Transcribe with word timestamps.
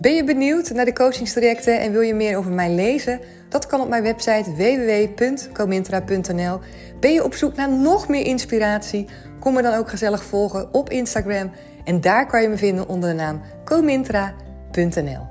Ben 0.00 0.14
je 0.14 0.24
benieuwd 0.24 0.70
naar 0.70 0.84
de 0.84 0.92
coachingstrajecten 0.92 1.80
en 1.80 1.92
wil 1.92 2.00
je 2.00 2.14
meer 2.14 2.36
over 2.36 2.50
mij 2.50 2.74
lezen? 2.74 3.20
Dat 3.48 3.66
kan 3.66 3.80
op 3.80 3.88
mijn 3.88 4.02
website 4.02 4.54
www.comintra.nl. 4.54 6.60
Ben 7.00 7.12
je 7.12 7.24
op 7.24 7.34
zoek 7.34 7.54
naar 7.54 7.72
nog 7.72 8.08
meer 8.08 8.26
inspiratie? 8.26 9.06
Kom 9.40 9.54
me 9.54 9.62
dan 9.62 9.74
ook 9.74 9.88
gezellig 9.88 10.24
volgen 10.24 10.74
op 10.74 10.90
Instagram. 10.90 11.50
En 11.84 12.00
daar 12.00 12.26
kan 12.26 12.42
je 12.42 12.48
me 12.48 12.56
vinden 12.56 12.88
onder 12.88 13.10
de 13.10 13.16
naam 13.16 13.42
comintra.nl. 13.64 15.26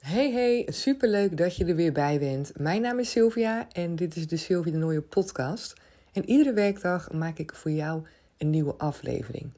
Hey 0.00 0.32
hey, 0.32 0.66
superleuk 0.70 1.36
dat 1.36 1.56
je 1.56 1.64
er 1.64 1.76
weer 1.76 1.92
bij 1.92 2.18
bent. 2.18 2.52
Mijn 2.56 2.80
naam 2.80 2.98
is 2.98 3.10
Sylvia 3.10 3.66
en 3.72 3.96
dit 3.96 4.16
is 4.16 4.26
de 4.26 4.36
Sylvia 4.36 4.72
de 4.72 4.78
Nooie 4.78 5.02
podcast. 5.02 5.74
En 6.12 6.28
iedere 6.28 6.52
werkdag 6.52 7.12
maak 7.12 7.38
ik 7.38 7.54
voor 7.54 7.70
jou 7.70 8.02
een 8.38 8.50
nieuwe 8.50 8.74
aflevering. 8.76 9.50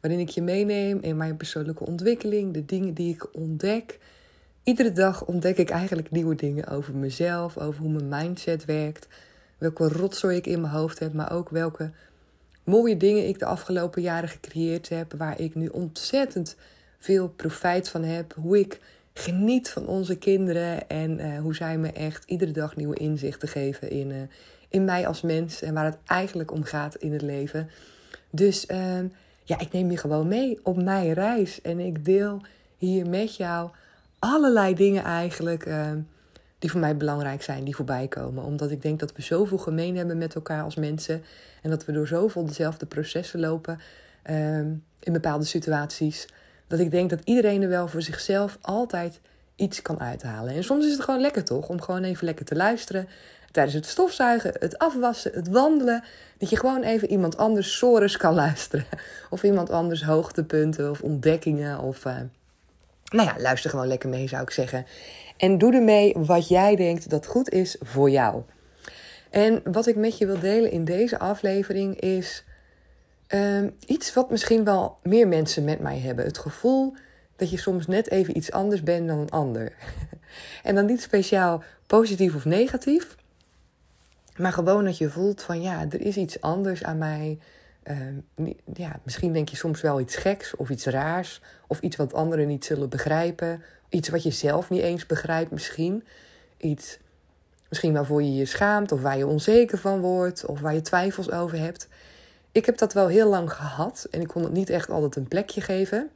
Waarin 0.00 0.20
ik 0.20 0.28
je 0.28 0.42
meeneem 0.42 0.98
in 1.00 1.16
mijn 1.16 1.36
persoonlijke 1.36 1.86
ontwikkeling, 1.86 2.54
de 2.54 2.64
dingen 2.64 2.94
die 2.94 3.14
ik 3.14 3.34
ontdek. 3.34 3.98
Iedere 4.62 4.92
dag 4.92 5.24
ontdek 5.24 5.56
ik 5.56 5.70
eigenlijk 5.70 6.10
nieuwe 6.10 6.34
dingen 6.34 6.66
over 6.66 6.94
mezelf, 6.94 7.58
over 7.58 7.80
hoe 7.80 7.90
mijn 7.90 8.08
mindset 8.08 8.64
werkt, 8.64 9.08
welke 9.58 9.88
rotzooi 9.88 10.36
ik 10.36 10.46
in 10.46 10.60
mijn 10.60 10.72
hoofd 10.72 10.98
heb, 10.98 11.12
maar 11.12 11.32
ook 11.32 11.48
welke 11.48 11.90
mooie 12.64 12.96
dingen 12.96 13.28
ik 13.28 13.38
de 13.38 13.44
afgelopen 13.44 14.02
jaren 14.02 14.28
gecreëerd 14.28 14.88
heb, 14.88 15.12
waar 15.12 15.40
ik 15.40 15.54
nu 15.54 15.66
ontzettend 15.68 16.56
veel 16.98 17.28
profijt 17.28 17.88
van 17.88 18.02
heb, 18.02 18.34
hoe 18.34 18.58
ik 18.58 18.80
geniet 19.12 19.70
van 19.70 19.86
onze 19.86 20.16
kinderen 20.16 20.88
en 20.88 21.20
uh, 21.20 21.38
hoe 21.38 21.54
zij 21.54 21.78
me 21.78 21.92
echt 21.92 22.24
iedere 22.24 22.50
dag 22.50 22.76
nieuwe 22.76 22.96
inzichten 22.96 23.48
geven 23.48 23.90
in, 23.90 24.10
uh, 24.10 24.16
in 24.68 24.84
mij 24.84 25.06
als 25.06 25.20
mens 25.20 25.62
en 25.62 25.74
waar 25.74 25.84
het 25.84 25.98
eigenlijk 26.06 26.52
om 26.52 26.62
gaat 26.62 26.94
in 26.94 27.12
het 27.12 27.22
leven. 27.22 27.70
Dus 28.30 28.66
uh, 28.70 28.98
ja, 29.48 29.58
ik 29.58 29.72
neem 29.72 29.90
je 29.90 29.96
gewoon 29.96 30.28
mee 30.28 30.58
op 30.62 30.82
mijn 30.82 31.12
reis 31.12 31.60
en 31.60 31.78
ik 31.78 32.04
deel 32.04 32.40
hier 32.76 33.08
met 33.08 33.36
jou 33.36 33.70
allerlei 34.18 34.74
dingen 34.74 35.04
eigenlijk 35.04 35.68
die 36.58 36.70
voor 36.70 36.80
mij 36.80 36.96
belangrijk 36.96 37.42
zijn, 37.42 37.64
die 37.64 37.76
voorbij 37.76 38.08
komen. 38.08 38.44
Omdat 38.44 38.70
ik 38.70 38.82
denk 38.82 39.00
dat 39.00 39.12
we 39.12 39.22
zoveel 39.22 39.58
gemeen 39.58 39.96
hebben 39.96 40.18
met 40.18 40.34
elkaar 40.34 40.62
als 40.62 40.74
mensen 40.74 41.22
en 41.62 41.70
dat 41.70 41.84
we 41.84 41.92
door 41.92 42.06
zoveel 42.06 42.46
dezelfde 42.46 42.86
processen 42.86 43.40
lopen 43.40 43.80
in 45.00 45.12
bepaalde 45.12 45.44
situaties 45.44 46.28
dat 46.66 46.78
ik 46.78 46.90
denk 46.90 47.10
dat 47.10 47.20
iedereen 47.24 47.62
er 47.62 47.68
wel 47.68 47.88
voor 47.88 48.02
zichzelf 48.02 48.58
altijd 48.60 49.20
iets 49.58 49.82
kan 49.82 50.00
uithalen. 50.00 50.54
En 50.54 50.64
soms 50.64 50.84
is 50.84 50.92
het 50.92 51.00
gewoon 51.00 51.20
lekker 51.20 51.44
toch, 51.44 51.68
om 51.68 51.80
gewoon 51.80 52.04
even 52.04 52.24
lekker 52.24 52.44
te 52.44 52.54
luisteren. 52.54 53.08
Tijdens 53.50 53.74
het 53.74 53.86
stofzuigen, 53.86 54.52
het 54.58 54.78
afwassen, 54.78 55.32
het 55.34 55.48
wandelen. 55.48 56.04
Dat 56.38 56.50
je 56.50 56.56
gewoon 56.56 56.82
even 56.82 57.10
iemand 57.10 57.36
anders 57.36 57.76
sores 57.76 58.16
kan 58.16 58.34
luisteren. 58.44 58.86
Of 59.30 59.42
iemand 59.42 59.70
anders 59.70 60.04
hoogtepunten 60.04 60.90
of 60.90 61.00
ontdekkingen. 61.00 61.80
Of 61.80 62.04
uh, 62.04 62.16
nou 63.04 63.28
ja, 63.28 63.34
luister 63.38 63.70
gewoon 63.70 63.86
lekker 63.86 64.08
mee 64.08 64.28
zou 64.28 64.42
ik 64.42 64.50
zeggen. 64.50 64.86
En 65.36 65.58
doe 65.58 65.74
ermee 65.74 66.14
wat 66.16 66.48
jij 66.48 66.76
denkt 66.76 67.10
dat 67.10 67.26
goed 67.26 67.50
is 67.50 67.76
voor 67.80 68.10
jou. 68.10 68.42
En 69.30 69.60
wat 69.64 69.86
ik 69.86 69.96
met 69.96 70.18
je 70.18 70.26
wil 70.26 70.38
delen 70.40 70.70
in 70.70 70.84
deze 70.84 71.18
aflevering 71.18 72.00
is 72.00 72.44
Um, 73.34 73.76
iets 73.86 74.14
wat 74.14 74.30
misschien 74.30 74.64
wel 74.64 74.98
meer 75.02 75.28
mensen 75.28 75.64
met 75.64 75.80
mij 75.80 75.98
hebben. 75.98 76.24
Het 76.24 76.38
gevoel 76.38 76.94
dat 77.38 77.50
je 77.50 77.56
soms 77.56 77.86
net 77.86 78.10
even 78.10 78.36
iets 78.36 78.52
anders 78.52 78.82
bent 78.82 79.08
dan 79.08 79.18
een 79.18 79.30
ander. 79.30 79.72
en 80.62 80.74
dan 80.74 80.86
niet 80.86 81.02
speciaal 81.02 81.62
positief 81.86 82.34
of 82.34 82.44
negatief. 82.44 83.16
Maar 84.36 84.52
gewoon 84.52 84.84
dat 84.84 84.98
je 84.98 85.10
voelt 85.10 85.42
van 85.42 85.62
ja, 85.62 85.86
er 85.90 86.00
is 86.00 86.16
iets 86.16 86.40
anders 86.40 86.84
aan 86.84 86.98
mij. 86.98 87.38
Um, 87.90 88.24
ja, 88.74 89.00
misschien 89.02 89.32
denk 89.32 89.48
je 89.48 89.56
soms 89.56 89.80
wel 89.80 90.00
iets 90.00 90.16
geks 90.16 90.56
of 90.56 90.70
iets 90.70 90.84
raars. 90.84 91.40
Of 91.66 91.80
iets 91.80 91.96
wat 91.96 92.14
anderen 92.14 92.46
niet 92.46 92.64
zullen 92.64 92.88
begrijpen. 92.88 93.62
Iets 93.88 94.08
wat 94.08 94.22
je 94.22 94.30
zelf 94.30 94.70
niet 94.70 94.82
eens 94.82 95.06
begrijpt 95.06 95.50
misschien. 95.50 96.04
Iets 96.56 96.98
misschien 97.68 97.92
waarvoor 97.92 98.22
je 98.22 98.34
je 98.34 98.44
schaamt 98.44 98.92
of 98.92 99.00
waar 99.00 99.18
je 99.18 99.26
onzeker 99.26 99.78
van 99.78 100.00
wordt. 100.00 100.44
Of 100.44 100.60
waar 100.60 100.74
je 100.74 100.80
twijfels 100.80 101.30
over 101.30 101.58
hebt 101.58 101.88
ik 102.52 102.66
heb 102.66 102.78
dat 102.78 102.92
wel 102.92 103.06
heel 103.06 103.28
lang 103.28 103.52
gehad 103.52 104.06
en 104.10 104.20
ik 104.20 104.26
kon 104.26 104.42
het 104.42 104.52
niet 104.52 104.70
echt 104.70 104.90
altijd 104.90 105.16
een 105.16 105.28
plekje 105.28 105.60
geven. 105.60 106.10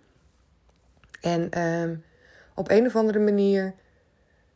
En 1.22 1.50
ehm, 1.50 1.94
op 2.54 2.70
een 2.70 2.86
of 2.86 2.96
andere 2.96 3.18
manier. 3.18 3.74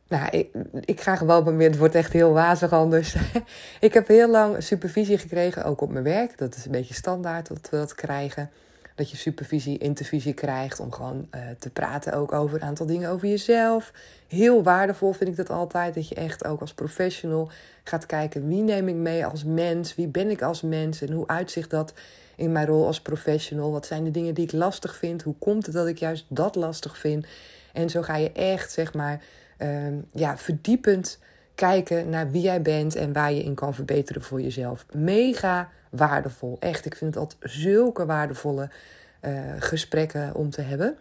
Nou, 0.07 0.29
ik, 0.29 0.49
ik 0.81 1.01
ga 1.01 1.15
gewoon 1.15 1.57
weer. 1.57 1.69
Het 1.69 1.77
wordt 1.77 1.95
echt 1.95 2.13
heel 2.13 2.33
wazig 2.33 2.71
anders. 2.71 3.15
ik 3.79 3.93
heb 3.93 4.07
heel 4.07 4.29
lang 4.29 4.63
supervisie 4.63 5.17
gekregen, 5.17 5.63
ook 5.63 5.81
op 5.81 5.91
mijn 5.91 6.03
werk. 6.03 6.37
Dat 6.37 6.55
is 6.55 6.65
een 6.65 6.71
beetje 6.71 6.93
standaard 6.93 7.47
dat 7.47 7.69
we 7.69 7.77
dat 7.77 7.95
krijgen 7.95 8.49
dat 8.97 9.11
je 9.11 9.17
supervisie, 9.17 9.77
intervisie 9.77 10.33
krijgt 10.33 10.79
om 10.79 10.91
gewoon 10.91 11.27
uh, 11.35 11.41
te 11.59 11.69
praten 11.69 12.13
ook 12.13 12.31
over 12.31 12.55
een 12.55 12.67
aantal 12.67 12.85
dingen 12.85 13.09
over 13.09 13.27
jezelf. 13.27 13.91
Heel 14.27 14.63
waardevol 14.63 15.11
vind 15.11 15.29
ik 15.29 15.35
dat 15.35 15.49
altijd, 15.49 15.95
dat 15.95 16.09
je 16.09 16.15
echt 16.15 16.45
ook 16.45 16.61
als 16.61 16.73
professional 16.73 17.49
gaat 17.83 18.05
kijken 18.05 18.47
wie 18.47 18.61
neem 18.61 18.87
ik 18.87 18.95
mee 18.95 19.25
als 19.25 19.43
mens, 19.43 19.95
wie 19.95 20.07
ben 20.07 20.29
ik 20.29 20.41
als 20.41 20.61
mens 20.61 21.01
en 21.01 21.11
hoe 21.11 21.27
uitzicht 21.27 21.69
dat 21.69 21.93
in 22.37 22.51
mijn 22.51 22.67
rol 22.67 22.85
als 22.85 23.01
professional. 23.01 23.71
Wat 23.71 23.85
zijn 23.85 24.03
de 24.03 24.11
dingen 24.11 24.33
die 24.33 24.43
ik 24.43 24.51
lastig 24.51 24.95
vind? 24.95 25.21
Hoe 25.21 25.35
komt 25.39 25.65
het 25.65 25.75
dat 25.75 25.87
ik 25.87 25.97
juist 25.97 26.25
dat 26.27 26.55
lastig 26.55 26.97
vind? 26.97 27.25
En 27.73 27.89
zo 27.89 28.01
ga 28.01 28.15
je 28.15 28.31
echt, 28.31 28.71
zeg 28.71 28.93
maar, 28.93 29.21
uh, 29.57 29.69
ja, 30.11 30.37
verdiepend 30.37 31.19
kijken 31.55 32.09
naar 32.09 32.31
wie 32.31 32.41
jij 32.41 32.61
bent 32.61 32.95
en 32.95 33.13
waar 33.13 33.33
je 33.33 33.43
in 33.43 33.53
kan 33.53 33.73
verbeteren 33.73 34.21
voor 34.21 34.41
jezelf. 34.41 34.85
Mega 34.93 35.69
waardevol. 35.89 36.57
Echt, 36.59 36.85
ik 36.85 36.95
vind 36.95 37.13
het 37.13 37.23
altijd 37.23 37.51
zulke 37.51 38.05
waardevolle 38.05 38.69
uh, 39.21 39.31
gesprekken 39.59 40.35
om 40.35 40.49
te 40.49 40.61
hebben. 40.61 40.97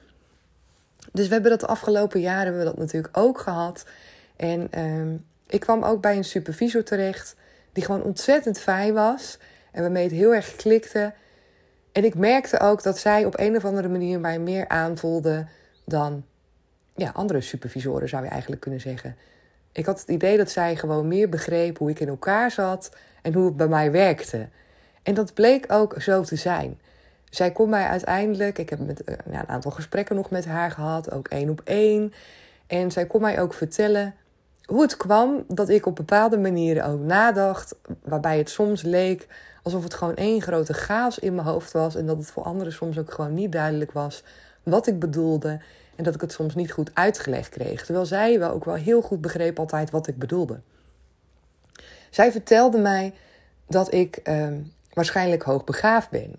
Dus 1.13 1.27
we 1.27 1.33
hebben 1.33 1.51
dat 1.51 1.61
de 1.61 1.67
afgelopen 1.67 2.21
jaren 2.21 2.43
hebben 2.43 2.59
we 2.61 2.69
dat 2.69 2.79
natuurlijk 2.79 3.19
ook 3.19 3.39
gehad. 3.39 3.87
En 4.37 4.69
uh, 4.75 5.19
ik 5.47 5.61
kwam 5.61 5.83
ook 5.83 6.01
bij 6.01 6.17
een 6.17 6.25
supervisor 6.25 6.85
terecht 6.85 7.37
die 7.73 7.85
gewoon 7.85 8.03
ontzettend 8.03 8.59
fijn 8.59 8.95
was. 8.95 9.39
En 9.73 9.83
waarmee 9.83 10.03
het 10.03 10.13
heel 10.13 10.35
erg 10.35 10.57
klikte. 10.57 11.13
En 11.97 12.05
ik 12.05 12.15
merkte 12.15 12.61
ook 12.61 12.83
dat 12.83 12.99
zij 12.99 13.25
op 13.25 13.39
een 13.39 13.57
of 13.57 13.65
andere 13.65 13.89
manier 13.89 14.21
mij 14.21 14.39
meer 14.39 14.69
aanvoelde 14.69 15.47
dan 15.85 16.25
ja, 16.95 17.11
andere 17.15 17.41
supervisoren, 17.41 18.09
zou 18.09 18.25
je 18.25 18.31
eigenlijk 18.31 18.61
kunnen 18.61 18.81
zeggen. 18.81 19.17
Ik 19.73 19.87
had 19.87 20.01
het 20.01 20.09
idee 20.09 20.37
dat 20.37 20.51
zij 20.51 20.77
gewoon 20.77 21.09
meer 21.09 21.29
begreep 21.29 21.79
hoe 21.79 21.91
ik 21.91 22.01
in 22.01 22.09
elkaar 22.09 22.51
zat 22.51 22.97
en 23.23 23.35
hoe 23.35 23.45
het 23.45 23.57
bij 23.57 23.69
mij 23.69 23.91
werkte. 23.91 24.49
En 25.03 25.15
dat 25.15 25.35
bleek 25.35 25.73
ook 25.73 25.95
zo 26.03 26.23
te 26.23 26.37
zijn. 26.37 26.81
Zij 27.31 27.53
kon 27.53 27.69
mij 27.69 27.87
uiteindelijk, 27.87 28.59
ik 28.59 28.71
heb 28.71 28.79
met, 28.79 29.03
ja, 29.07 29.13
eh, 29.13 29.19
een 29.27 29.49
aantal 29.49 29.71
gesprekken 29.71 30.17
nog 30.17 30.31
met 30.31 30.45
haar 30.45 30.71
gehad, 30.71 31.13
ook 31.13 31.29
één 31.29 31.49
op 31.51 31.61
één. 31.65 32.13
En 32.67 32.91
zij 32.91 33.07
kon 33.07 33.21
mij 33.21 33.41
ook 33.41 33.55
vertellen 33.55 34.15
hoe 34.65 34.83
het 34.83 34.97
kwam 34.97 35.45
dat 35.49 35.69
ik 35.69 35.87
op 35.87 35.97
bepaalde 35.97 36.39
manieren 36.39 36.85
ook 36.85 37.01
nadacht, 37.01 37.75
waarbij 38.03 38.39
het 38.39 38.51
soms 38.51 38.83
leek 38.83 39.27
alsof 39.67 39.83
het 39.83 39.95
gewoon 39.95 40.15
één 40.15 40.43
grote 40.43 40.73
chaos 40.73 41.19
in 41.19 41.35
mijn 41.35 41.47
hoofd 41.47 41.73
was 41.73 41.95
en 41.95 42.07
dat 42.07 42.17
het 42.17 42.31
voor 42.31 42.43
anderen 42.43 42.73
soms 42.73 42.99
ook 42.99 43.13
gewoon 43.13 43.35
niet 43.35 43.53
duidelijk 43.53 43.93
was 43.93 44.23
wat 44.63 44.87
ik 44.87 44.99
bedoelde 44.99 45.61
en 45.97 46.05
dat 46.05 46.15
ik 46.15 46.21
het 46.21 46.33
soms 46.33 46.55
niet 46.55 46.73
goed 46.73 46.91
uitgelegd 46.95 47.49
kreeg. 47.49 47.85
Terwijl 47.85 48.07
zij 48.07 48.39
wel 48.39 48.51
ook 48.51 48.65
wel 48.65 48.75
heel 48.75 49.03
goed 49.03 49.21
begreep 49.21 49.59
altijd 49.59 49.91
wat 49.91 50.07
ik 50.07 50.19
bedoelde. 50.19 50.61
Zij 52.11 52.33
vertelde 52.33 52.79
mij 52.79 53.15
dat 53.69 53.93
ik 53.93 54.21
uh, 54.25 54.49
waarschijnlijk 54.93 55.43
hoogbegaafd 55.43 56.11
ben. 56.11 56.35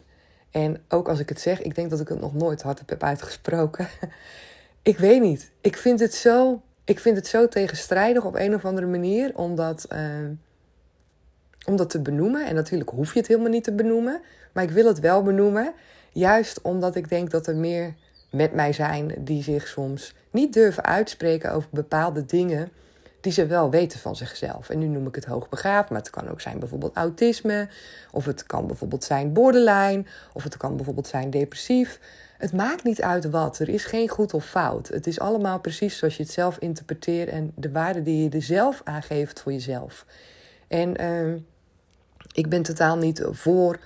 En 0.52 0.84
ook 0.90 1.10
als 1.10 1.20
ik 1.20 1.30
het 1.30 1.42
zeg, 1.42 1.62
ik 1.62 1.76
denk 1.76 1.90
dat 1.90 2.00
ik 2.00 2.08
het 2.08 2.20
nog 2.20 2.34
nooit 2.34 2.62
hardop 2.62 2.90
heb 2.90 3.04
uitgesproken. 3.04 3.88
ik 4.82 4.98
weet 4.98 5.22
niet. 5.22 5.52
Ik 5.62 5.78
vind 5.78 6.00
het 6.00 6.14
zo, 6.14 6.62
ik 6.84 7.00
vind 7.00 7.18
het 7.18 7.28
zo 7.28 7.48
tegenstrijdig 7.48 8.24
op 8.24 8.36
een 8.36 8.56
of 8.56 8.66
andere 8.66 8.88
manier. 8.88 9.32
Omdat, 9.36 9.86
uh, 9.94 10.00
om 11.68 11.76
dat 11.76 11.90
te 11.90 12.02
benoemen. 12.02 12.46
En 12.46 12.56
natuurlijk 12.56 12.90
hoef 12.90 13.14
je 13.14 13.20
het 13.20 13.28
helemaal 13.28 13.50
niet 13.50 13.64
te 13.64 13.72
benoemen. 13.72 14.22
Maar 14.54 14.64
ik 14.64 14.70
wil 14.70 14.86
het 14.86 15.00
wel 15.00 15.24
benoemen. 15.24 15.74
Juist 16.12 16.62
omdat 16.62 16.96
ik 16.96 17.10
denk 17.10 17.32
dat 17.32 17.48
er 17.48 17.56
meer 17.56 17.94
met 18.32 18.54
mij 18.54 18.74
zijn 18.74 19.14
die 19.18 19.44
zich 19.44 19.68
soms 19.68 20.16
niet 20.32 20.54
durven 20.54 20.84
uitspreken 20.84 21.54
over 21.54 21.70
bepaalde 21.72 22.26
dingen 22.26 22.72
die 23.22 23.32
ze 23.32 23.46
wel 23.46 23.70
weten 23.70 24.00
van 24.00 24.16
zichzelf. 24.16 24.70
En 24.70 24.80
nu 24.80 24.86
noem 24.86 25.08
ik 25.08 25.16
het 25.16 25.26
hoogbegaafd, 25.26 25.90
maar 25.90 26.00
het 26.00 26.10
kan 26.10 26.30
ook 26.30 26.42
zijn 26.42 26.60
bijvoorbeeld 26.60 26.96
autisme, 26.96 27.68
of 28.12 28.26
het 28.26 28.46
kan 28.46 28.68
bijvoorbeeld 28.68 29.04
zijn 29.04 29.34
borderline, 29.34 30.06
of 30.34 30.44
het 30.44 30.58
kan 30.58 30.76
bijvoorbeeld 30.76 31.08
zijn 31.08 31.30
depressief. 31.30 32.00
Het 32.38 32.54
maakt 32.54 32.84
niet 32.84 33.02
uit 33.02 33.30
wat. 33.30 33.60
Er 33.60 33.70
is 33.70 33.86
geen 33.86 34.10
goed 34.10 34.34
of 34.34 34.46
fout. 34.46 34.88
Het 34.88 35.08
is 35.08 35.20
allemaal 35.20 35.60
precies 35.60 35.98
zoals 35.98 36.18
je 36.18 36.24
het 36.24 36.32
zelf 36.32 36.58
interpreteert 36.58 37.30
en 37.30 37.52
de 37.56 37.72
waarde 37.72 38.04
die 38.04 38.24
je 38.24 38.30
er 38.30 38.42
zelf 38.42 38.82
aangeeft 38.84 39.40
voor 39.40 39.52
jezelf. 39.52 40.06
En 40.68 41.02
uh, 41.02 41.34
ik 42.38 42.50
ben 42.50 42.62
totaal 42.62 42.98
niet 42.98 43.24
voor 43.32 43.80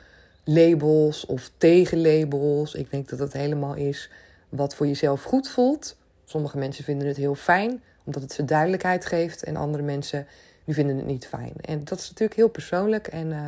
labels 0.44 1.26
of 1.26 1.52
tegen 1.58 2.02
labels. 2.02 2.74
Ik 2.74 2.92
denk 2.92 3.10
dat 3.10 3.20
het 3.20 3.34
helemaal 3.34 3.74
is 3.76 4.10
wat 4.50 4.76
voor 4.76 4.88
jezelf 4.88 5.24
goed 5.24 5.50
voelt. 5.50 5.96
Sommige 6.26 6.58
mensen 6.58 6.84
vinden 6.84 7.08
het 7.08 7.18
heel 7.18 7.36
fijn, 7.36 7.82
omdat 8.04 8.22
het 8.22 8.32
ze 8.32 8.46
duidelijkheid 8.46 9.06
geeft. 9.06 9.44
En 9.44 9.56
andere 9.56 9.84
mensen 9.84 10.28
die 10.66 10.76
vinden 10.76 10.96
het 10.96 11.06
niet 11.06 11.28
fijn. 11.28 11.54
En 11.62 11.84
dat 11.84 12.00
is 12.00 12.10
natuurlijk 12.10 12.40
heel 12.40 12.50
persoonlijk. 12.50 13.08
En 13.08 13.28
uh, 13.28 13.40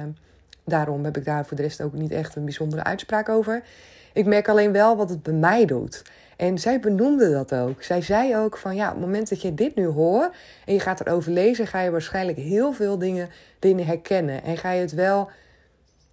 daarom 0.63 1.03
heb 1.05 1.17
ik 1.17 1.25
daar 1.25 1.45
voor 1.45 1.57
de 1.57 1.63
rest 1.63 1.81
ook 1.81 1.93
niet 1.93 2.11
echt 2.11 2.35
een 2.35 2.45
bijzondere 2.45 2.83
uitspraak 2.83 3.29
over. 3.29 3.63
Ik 4.13 4.25
merk 4.25 4.47
alleen 4.47 4.71
wel 4.71 4.97
wat 4.97 5.09
het 5.09 5.23
bij 5.23 5.33
mij 5.33 5.65
doet. 5.65 6.01
En 6.37 6.57
zij 6.59 6.79
benoemde 6.79 7.31
dat 7.31 7.53
ook. 7.53 7.83
Zij 7.83 8.01
zei 8.01 8.37
ook 8.37 8.57
van 8.57 8.75
ja, 8.75 8.87
op 8.87 8.93
het 8.93 9.05
moment 9.05 9.29
dat 9.29 9.41
je 9.41 9.53
dit 9.53 9.75
nu 9.75 9.85
hoort 9.85 10.35
en 10.65 10.73
je 10.73 10.79
gaat 10.79 10.99
erover 10.99 11.31
lezen, 11.31 11.67
ga 11.67 11.81
je 11.81 11.91
waarschijnlijk 11.91 12.37
heel 12.37 12.73
veel 12.73 12.97
dingen, 12.97 13.29
dingen 13.59 13.85
herkennen. 13.85 14.43
En 14.43 14.57
ga 14.57 14.71
je 14.71 14.81
het 14.81 14.93
wel 14.93 15.29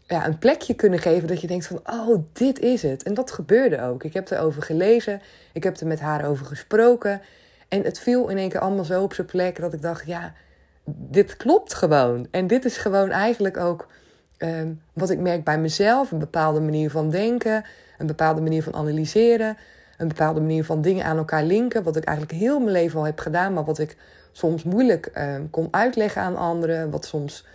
ja, 0.07 0.27
een 0.27 0.39
plekje 0.39 0.75
kunnen 0.75 0.99
geven 0.99 1.29
dat 1.29 1.41
je 1.41 1.47
denkt 1.47 1.67
van, 1.67 1.81
oh, 1.85 2.25
dit 2.33 2.59
is 2.59 2.83
het. 2.83 3.03
En 3.03 3.15
dat 3.15 3.31
gebeurde 3.31 3.83
ook. 3.83 4.05
Ik 4.05 4.15
heb 4.15 4.31
erover 4.31 4.63
gelezen, 4.63 5.21
ik 5.53 5.65
heb 5.65 5.77
er 5.77 5.87
met 5.87 6.01
haar 6.01 6.29
over 6.29 6.47
gesproken. 6.47 7.21
En 7.69 7.83
het 7.83 7.99
viel 7.99 8.29
in 8.29 8.39
één 8.39 8.49
keer 8.49 8.61
allemaal 8.61 8.85
zo 8.85 9.03
op 9.03 9.15
zijn 9.15 9.27
plek 9.27 9.61
dat 9.61 9.73
ik 9.73 9.83
dacht, 9.83 10.07
ja, 10.07 10.35
dit 10.85 11.37
klopt 11.37 11.75
gewoon. 11.75 12.27
En 12.31 12.47
dit 12.47 12.65
is 12.65 12.77
gewoon 12.77 13.11
eigenlijk 13.11 13.57
ook 13.57 13.89
um, 14.43 14.83
wat 14.93 15.11
ik 15.11 15.19
merk 15.19 15.45
bij 15.45 15.59
mezelf. 15.59 16.11
Een 16.11 16.19
bepaalde 16.19 16.61
manier 16.61 16.91
van 16.91 17.11
denken, 17.11 17.65
een 17.99 18.07
bepaalde 18.07 18.41
manier 18.41 18.63
van 18.63 18.75
analyseren, 18.75 19.57
een 19.99 20.09
bepaalde 20.09 20.41
manier 20.41 20.65
van 20.65 20.83
dingen 20.83 21.05
aan 21.05 21.17
elkaar 21.17 21.45
linken. 21.45 21.83
Wat 21.83 21.97
ik 21.97 22.05
eigenlijk 22.05 22.39
heel 22.39 22.59
mijn 22.59 22.73
leven 22.73 22.99
al 22.99 23.05
heb 23.05 23.19
gedaan, 23.19 23.53
maar 23.53 23.65
wat 23.65 23.79
ik 23.79 23.97
soms 24.33 24.63
moeilijk 24.63 25.11
um, 25.19 25.51
kon 25.51 25.69
uitleggen 25.71 26.23
aan 26.23 26.37
anderen. 26.37 26.91
Wat 26.91 27.05
soms 27.05 27.47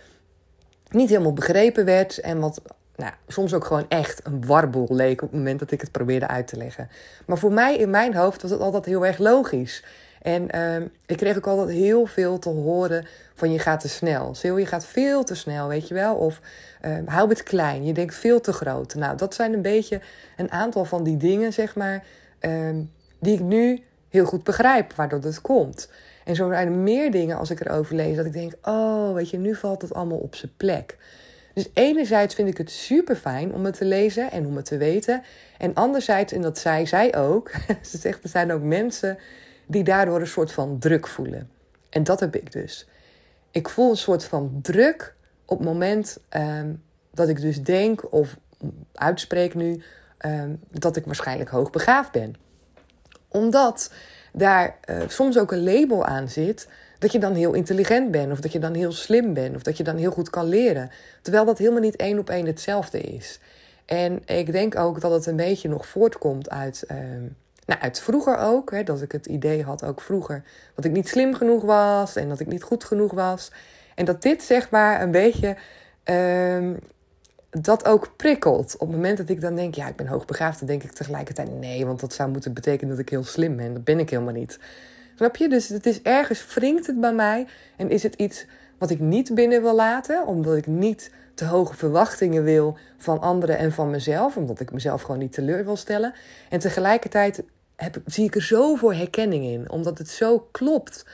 niet 0.88 1.08
helemaal 1.08 1.32
begrepen 1.32 1.84
werd 1.84 2.18
en 2.18 2.38
wat 2.38 2.62
nou, 2.96 3.12
soms 3.28 3.54
ook 3.54 3.64
gewoon 3.64 3.86
echt 3.88 4.20
een 4.24 4.46
warboel 4.46 4.88
leek 4.90 5.22
op 5.22 5.30
het 5.30 5.38
moment 5.38 5.58
dat 5.58 5.70
ik 5.70 5.80
het 5.80 5.92
probeerde 5.92 6.28
uit 6.28 6.46
te 6.46 6.56
leggen. 6.56 6.88
Maar 7.26 7.38
voor 7.38 7.52
mij 7.52 7.76
in 7.76 7.90
mijn 7.90 8.14
hoofd 8.14 8.42
was 8.42 8.50
het 8.50 8.60
altijd 8.60 8.84
heel 8.84 9.06
erg 9.06 9.18
logisch. 9.18 9.84
En 10.26 10.48
uh, 10.54 10.86
ik 11.06 11.16
kreeg 11.16 11.36
ook 11.36 11.46
altijd 11.46 11.76
heel 11.76 12.06
veel 12.06 12.38
te 12.38 12.48
horen 12.48 13.06
van 13.34 13.52
je 13.52 13.58
gaat 13.58 13.80
te 13.80 13.88
snel. 13.88 14.34
Sil, 14.40 14.56
je 14.56 14.66
gaat 14.66 14.86
veel 14.86 15.24
te 15.24 15.34
snel, 15.34 15.68
weet 15.68 15.88
je 15.88 15.94
wel. 15.94 16.14
Of 16.14 16.40
uh, 16.84 16.96
hou 17.04 17.28
het 17.28 17.42
klein, 17.42 17.84
je 17.84 17.92
denkt 17.92 18.14
veel 18.14 18.40
te 18.40 18.52
groot. 18.52 18.94
Nou, 18.94 19.16
dat 19.16 19.34
zijn 19.34 19.52
een 19.52 19.62
beetje 19.62 20.00
een 20.36 20.50
aantal 20.50 20.84
van 20.84 21.04
die 21.04 21.16
dingen, 21.16 21.52
zeg 21.52 21.74
maar, 21.74 22.04
uh, 22.40 22.68
die 23.18 23.34
ik 23.34 23.40
nu 23.40 23.82
heel 24.08 24.24
goed 24.24 24.44
begrijp, 24.44 24.92
waardoor 24.92 25.20
het 25.22 25.40
komt. 25.40 25.90
En 26.24 26.34
zo 26.34 26.48
zijn 26.48 26.66
er 26.66 26.74
meer 26.74 27.10
dingen 27.10 27.38
als 27.38 27.50
ik 27.50 27.60
erover 27.60 27.94
lees 27.94 28.16
dat 28.16 28.26
ik 28.26 28.32
denk: 28.32 28.52
oh, 28.62 29.14
weet 29.14 29.30
je, 29.30 29.38
nu 29.38 29.54
valt 29.54 29.82
het 29.82 29.94
allemaal 29.94 30.18
op 30.18 30.34
zijn 30.34 30.52
plek. 30.56 30.96
Dus 31.54 31.68
enerzijds 31.74 32.34
vind 32.34 32.48
ik 32.48 32.58
het 32.58 32.70
super 32.70 33.16
fijn 33.16 33.54
om 33.54 33.64
het 33.64 33.76
te 33.76 33.84
lezen 33.84 34.30
en 34.30 34.46
om 34.46 34.56
het 34.56 34.64
te 34.64 34.76
weten. 34.76 35.22
En 35.58 35.74
anderzijds, 35.74 36.32
en 36.32 36.42
dat 36.42 36.58
zei 36.58 36.86
zij 36.86 37.16
ook, 37.16 37.50
ze 37.90 37.98
zegt 37.98 38.22
er 38.22 38.28
zijn 38.28 38.52
ook 38.52 38.62
mensen 38.62 39.18
die 39.66 39.84
daardoor 39.84 40.20
een 40.20 40.26
soort 40.26 40.52
van 40.52 40.78
druk 40.78 41.06
voelen. 41.06 41.50
En 41.90 42.04
dat 42.04 42.20
heb 42.20 42.36
ik 42.36 42.52
dus. 42.52 42.88
Ik 43.50 43.68
voel 43.68 43.90
een 43.90 43.96
soort 43.96 44.24
van 44.24 44.58
druk 44.62 45.14
op 45.44 45.58
het 45.58 45.66
moment 45.66 46.18
um, 46.30 46.82
dat 47.10 47.28
ik 47.28 47.40
dus 47.40 47.62
denk 47.62 48.12
of 48.12 48.36
uitspreek 48.92 49.54
nu 49.54 49.82
um, 50.26 50.60
dat 50.70 50.96
ik 50.96 51.04
waarschijnlijk 51.04 51.50
hoogbegaafd 51.50 52.12
ben. 52.12 52.34
Omdat 53.28 53.92
daar 54.32 54.78
uh, 54.90 54.96
soms 55.08 55.38
ook 55.38 55.52
een 55.52 55.62
label 55.62 56.04
aan 56.04 56.28
zit 56.28 56.68
dat 56.98 57.12
je 57.12 57.18
dan 57.18 57.34
heel 57.34 57.52
intelligent 57.52 58.10
bent, 58.10 58.32
of 58.32 58.40
dat 58.40 58.52
je 58.52 58.58
dan 58.58 58.74
heel 58.74 58.92
slim 58.92 59.34
bent, 59.34 59.56
of 59.56 59.62
dat 59.62 59.76
je 59.76 59.84
dan 59.84 59.96
heel 59.96 60.10
goed 60.10 60.30
kan 60.30 60.48
leren. 60.48 60.90
Terwijl 61.22 61.44
dat 61.44 61.58
helemaal 61.58 61.80
niet 61.80 61.96
één 61.96 62.18
op 62.18 62.30
één 62.30 62.46
hetzelfde 62.46 63.00
is. 63.00 63.40
En 63.84 64.22
ik 64.26 64.52
denk 64.52 64.76
ook 64.76 65.00
dat 65.00 65.12
het 65.12 65.26
een 65.26 65.36
beetje 65.36 65.68
nog 65.68 65.86
voortkomt 65.86 66.50
uit, 66.50 66.84
uh, 66.90 66.96
nou, 67.66 67.80
uit 67.80 68.00
vroeger 68.00 68.36
ook. 68.38 68.70
Hè, 68.70 68.82
dat 68.82 69.02
ik 69.02 69.12
het 69.12 69.26
idee 69.26 69.62
had, 69.62 69.84
ook 69.84 70.00
vroeger, 70.00 70.42
dat 70.74 70.84
ik 70.84 70.92
niet 70.92 71.08
slim 71.08 71.34
genoeg 71.34 71.62
was 71.62 72.16
en 72.16 72.28
dat 72.28 72.40
ik 72.40 72.46
niet 72.46 72.62
goed 72.62 72.84
genoeg 72.84 73.12
was. 73.12 73.52
En 73.94 74.04
dat 74.04 74.22
dit 74.22 74.42
zeg 74.42 74.70
maar 74.70 75.02
een 75.02 75.10
beetje 75.10 75.56
uh, 76.04 76.70
dat 77.50 77.84
ook 77.84 78.16
prikkelt. 78.16 78.74
Op 78.74 78.86
het 78.86 78.96
moment 78.96 79.18
dat 79.18 79.28
ik 79.28 79.40
dan 79.40 79.54
denk, 79.54 79.74
ja, 79.74 79.88
ik 79.88 79.96
ben 79.96 80.06
hoogbegaafd, 80.06 80.58
dan 80.58 80.68
denk 80.68 80.82
ik 80.82 80.92
tegelijkertijd 80.92 81.60
nee, 81.60 81.86
want 81.86 82.00
dat 82.00 82.12
zou 82.12 82.30
moeten 82.30 82.52
betekenen 82.52 82.90
dat 82.90 82.98
ik 82.98 83.08
heel 83.08 83.24
slim 83.24 83.56
ben. 83.56 83.74
Dat 83.74 83.84
ben 83.84 83.98
ik 83.98 84.10
helemaal 84.10 84.32
niet. 84.32 84.58
Snap 85.16 85.36
je? 85.36 85.48
Dus 85.48 85.68
het 85.68 85.86
is 85.86 86.02
ergens 86.02 86.54
wringt 86.54 86.86
het 86.86 87.00
bij 87.00 87.14
mij 87.14 87.46
en 87.76 87.90
is 87.90 88.02
het 88.02 88.14
iets 88.14 88.46
wat 88.78 88.90
ik 88.90 89.00
niet 89.00 89.34
binnen 89.34 89.62
wil 89.62 89.74
laten, 89.74 90.26
omdat 90.26 90.56
ik 90.56 90.66
niet 90.66 91.10
te 91.34 91.44
hoge 91.44 91.76
verwachtingen 91.76 92.44
wil 92.44 92.78
van 92.96 93.20
anderen 93.20 93.58
en 93.58 93.72
van 93.72 93.90
mezelf, 93.90 94.36
omdat 94.36 94.60
ik 94.60 94.72
mezelf 94.72 95.02
gewoon 95.02 95.18
niet 95.18 95.32
teleur 95.32 95.64
wil 95.64 95.76
stellen. 95.76 96.14
En 96.48 96.58
tegelijkertijd 96.58 97.42
heb, 97.76 97.96
zie 98.06 98.24
ik 98.24 98.34
er 98.34 98.42
zoveel 98.42 98.94
herkenning 98.94 99.44
in, 99.44 99.70
omdat 99.70 99.98
het 99.98 100.08
zo 100.08 100.48
klopt. 100.50 101.06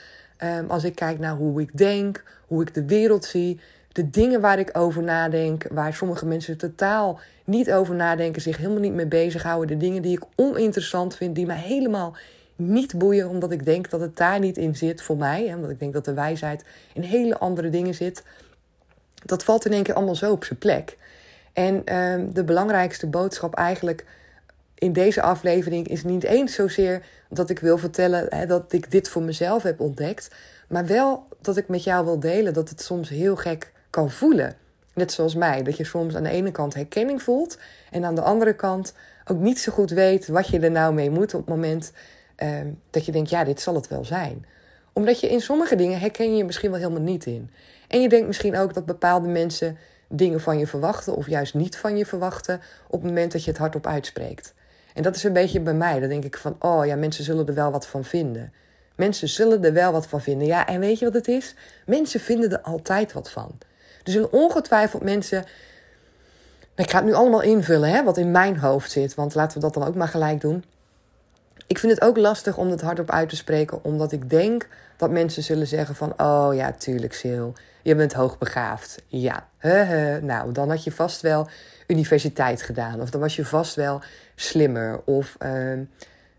Um, 0.44 0.70
als 0.70 0.85
ik 0.85 0.94
kijk 0.94 1.19
naar 1.19 1.35
hoe 1.35 1.61
ik 1.61 1.76
denk, 1.76 2.25
hoe 2.47 2.62
ik 2.62 2.75
de 2.75 2.85
wereld 2.85 3.25
zie, 3.25 3.61
de 3.93 4.11
dingen 4.11 4.41
waar 4.41 4.59
ik 4.59 4.79
over 4.79 5.03
nadenk, 5.03 5.67
waar 5.70 5.94
sommige 5.94 6.26
mensen 6.26 6.56
totaal 6.56 7.20
niet 7.44 7.73
over 7.73 7.94
nadenken, 7.94 8.43
zich 8.43 8.56
helemaal 8.56 8.81
niet 8.81 8.93
mee 8.93 9.06
bezighouden, 9.06 9.79
de 9.79 9.85
dingen 9.85 10.03
die 10.03 10.17
ik 10.17 10.25
oninteressant 10.37 11.17
vind, 11.17 11.35
die 11.35 11.47
mij 11.47 11.59
helemaal 11.59 12.16
niet 12.57 12.99
boeien, 12.99 13.28
omdat 13.28 13.52
ik 13.52 13.64
denk 13.64 13.90
dat 13.90 14.00
het 14.00 14.16
daar 14.16 14.38
niet 14.38 14.57
in 14.57 14.76
zit 14.76 15.02
voor 15.02 15.16
mij, 15.16 15.54
omdat 15.54 15.71
ik 15.71 15.78
denk 15.78 15.92
dat 15.92 16.04
de 16.04 16.14
wijsheid 16.14 16.64
in 16.95 17.02
hele 17.02 17.38
andere 17.38 17.71
dingen 17.71 17.95
zit. 17.95 18.25
Dat 19.25 19.45
valt 19.45 19.64
in 19.64 19.73
één 19.73 19.83
keer 19.83 19.95
allemaal 19.95 20.14
zo 20.14 20.33
op 20.33 20.45
zijn 20.45 20.59
plek. 20.59 20.99
En 21.52 21.75
uh, 21.75 22.33
de 22.33 22.45
belangrijkste 22.45 23.07
boodschap 23.07 23.54
eigenlijk 23.54 24.04
in 24.83 24.93
deze 24.93 25.23
aflevering 25.23 25.89
is 25.89 26.05
niet 26.05 26.25
eens 26.25 26.55
zozeer 26.55 27.03
dat 27.29 27.51
ik 27.51 27.59
wil 27.59 27.79
vertellen 27.79 28.27
hè, 28.29 28.47
dat 28.47 28.73
ik 28.73 28.91
dit 28.91 29.09
voor 29.09 29.23
mezelf 29.23 29.62
heb 29.62 29.81
ontdekt, 29.81 30.31
maar 30.69 30.87
wel 30.87 31.27
dat 31.41 31.57
ik 31.57 31.69
met 31.69 31.85
jou 31.85 32.05
wil 32.05 32.21
delen 32.21 32.53
dat 32.53 32.69
het 32.69 32.81
soms 32.81 33.09
heel 33.09 33.37
gek 33.37 33.73
kan 33.91 34.11
voelen. 34.11 34.55
Net 34.95 35.12
zoals 35.12 35.35
mij, 35.35 35.62
dat 35.62 35.77
je 35.77 35.85
soms 35.85 36.17
aan 36.17 36.23
de 36.23 36.31
ene 36.31 36.51
kant 36.51 36.75
herkenning 36.75 37.23
voelt 37.23 37.59
en 37.91 38.05
aan 38.05 38.15
de 38.15 38.21
andere 38.21 38.55
kant 38.55 38.95
ook 39.25 39.39
niet 39.39 39.61
zo 39.61 39.73
goed 39.73 39.91
weet 39.91 40.27
wat 40.27 40.49
je 40.49 40.61
er 40.61 40.71
nou 40.71 40.95
mee 40.95 41.11
moet 41.11 41.35
op 41.35 41.41
het 41.41 41.49
moment 41.49 41.93
uh, 42.39 42.49
dat 42.91 43.05
je 43.07 43.12
denkt, 43.12 43.31
ja, 43.31 43.45
dit 43.45 43.61
zal 43.61 43.75
het 43.75 43.89
wel 43.89 44.05
zijn. 44.05 44.47
Omdat 44.93 45.21
je 45.21 45.29
in 45.29 45.41
sommige 45.41 45.77
dingen 45.77 46.01
herken 46.01 46.37
je 46.37 46.45
misschien 46.45 46.71
wel 46.71 46.81
helemaal 46.81 47.03
niet 47.03 47.27
in. 47.27 47.51
En 47.89 48.01
je 48.01 48.09
denkt 48.09 48.27
misschien 48.27 48.57
ook 48.57 48.75
dat 48.75 48.87
bepaalde 48.87 49.29
mensen 49.29 49.79
dingen 50.09 50.41
van 50.41 50.59
je 50.59 50.67
verwachten 50.67 51.17
of 51.17 51.27
juist 51.27 51.55
niet 51.55 51.77
van 51.77 51.97
je 51.97 52.07
verwachten 52.07 52.61
op 52.87 53.01
het 53.01 53.11
moment 53.11 53.33
dat 53.33 53.45
je 53.45 53.51
het 53.51 53.61
hardop 53.61 53.87
uitspreekt. 53.87 54.55
En 54.94 55.02
dat 55.02 55.16
is 55.16 55.25
een 55.25 55.32
beetje 55.32 55.61
bij 55.61 55.75
mij. 55.75 56.00
Dan 56.00 56.08
denk 56.08 56.25
ik 56.25 56.37
van, 56.37 56.56
oh 56.58 56.87
ja, 56.87 56.96
mensen 56.96 57.25
zullen 57.25 57.46
er 57.46 57.54
wel 57.54 57.70
wat 57.70 57.87
van 57.87 58.04
vinden. 58.04 58.52
Mensen 58.96 59.28
zullen 59.28 59.64
er 59.64 59.72
wel 59.72 59.92
wat 59.92 60.06
van 60.06 60.20
vinden. 60.20 60.46
Ja, 60.46 60.66
en 60.66 60.80
weet 60.80 60.99
je 60.99 61.04
wat 61.04 61.14
het 61.14 61.28
is? 61.28 61.54
Mensen 61.87 62.20
vinden 62.20 62.50
er 62.50 62.61
altijd 62.61 63.12
wat 63.12 63.30
van. 63.30 63.58
Er 64.04 64.12
zullen 64.12 64.32
ongetwijfeld 64.32 65.02
mensen. 65.02 65.44
Ik 66.76 66.90
ga 66.90 66.96
het 66.96 67.06
nu 67.06 67.12
allemaal 67.12 67.42
invullen, 67.42 67.90
hè, 67.90 68.04
wat 68.04 68.16
in 68.16 68.30
mijn 68.30 68.58
hoofd 68.58 68.90
zit. 68.90 69.14
Want 69.14 69.34
laten 69.34 69.56
we 69.56 69.62
dat 69.62 69.75
dan 69.75 69.84
ook 69.84 69.94
maar 69.94 70.08
gelijk 70.08 70.40
doen. 70.40 70.64
Ik 71.66 71.78
vind 71.78 71.92
het 71.92 72.02
ook 72.02 72.16
lastig 72.16 72.56
om 72.56 72.70
het 72.70 72.80
hardop 72.80 73.11
uit 73.11 73.28
te 73.28 73.37
spreken, 73.37 73.84
omdat 73.84 74.12
ik 74.12 74.30
denk 74.30 74.68
dat 74.96 75.11
mensen 75.11 75.42
zullen 75.42 75.66
zeggen 75.66 75.94
van... 75.94 76.12
Oh 76.16 76.54
ja, 76.54 76.72
tuurlijk, 76.72 77.14
Sil, 77.20 77.49
je 77.83 77.95
bent 77.95 78.12
hoogbegaafd. 78.12 79.03
Ja, 79.07 79.49
he, 79.59 80.21
nou, 80.21 80.53
dan 80.53 80.69
had 80.69 80.85
je 80.85 80.93
vast 80.93 81.21
wel 81.21 81.49
universiteit 81.87 82.62
gedaan. 82.62 83.01
Of 83.01 83.11
dan 83.11 83.21
was 83.21 83.37
je 83.37 83.45
vast 83.45 83.75
wel 83.75 84.01
slimmer. 84.35 85.01
Of 85.05 85.37
uh, 85.43 85.79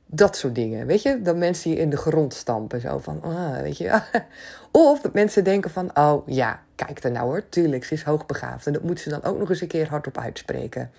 dat 0.05 0.37
soort 0.37 0.55
dingen. 0.55 0.85
Weet 0.85 1.01
je, 1.01 1.21
dat 1.21 1.35
mensen 1.35 1.71
je 1.71 1.77
in 1.77 1.89
de 1.89 1.97
grond 1.97 2.33
stampen. 2.33 2.81
Zo 2.81 2.97
van, 2.97 3.21
ah, 3.21 3.61
weet 3.61 3.77
je. 3.77 4.01
of 4.71 5.01
dat 5.01 5.13
mensen 5.13 5.43
denken 5.43 5.71
van, 5.71 5.97
oh 5.97 6.27
ja, 6.27 6.59
kijk 6.75 7.03
er 7.03 7.11
nou 7.11 7.25
hoor, 7.25 7.49
tuurlijk, 7.49 7.83
ze 7.83 7.93
is 7.93 8.03
hoogbegaafd. 8.03 8.67
En 8.67 8.73
dat 8.73 8.83
moet 8.83 8.99
ze 8.99 9.09
dan 9.09 9.23
ook 9.23 9.39
nog 9.39 9.49
eens 9.49 9.61
een 9.61 9.67
keer 9.67 9.89
hardop 9.89 10.17
uitspreken. 10.17 10.91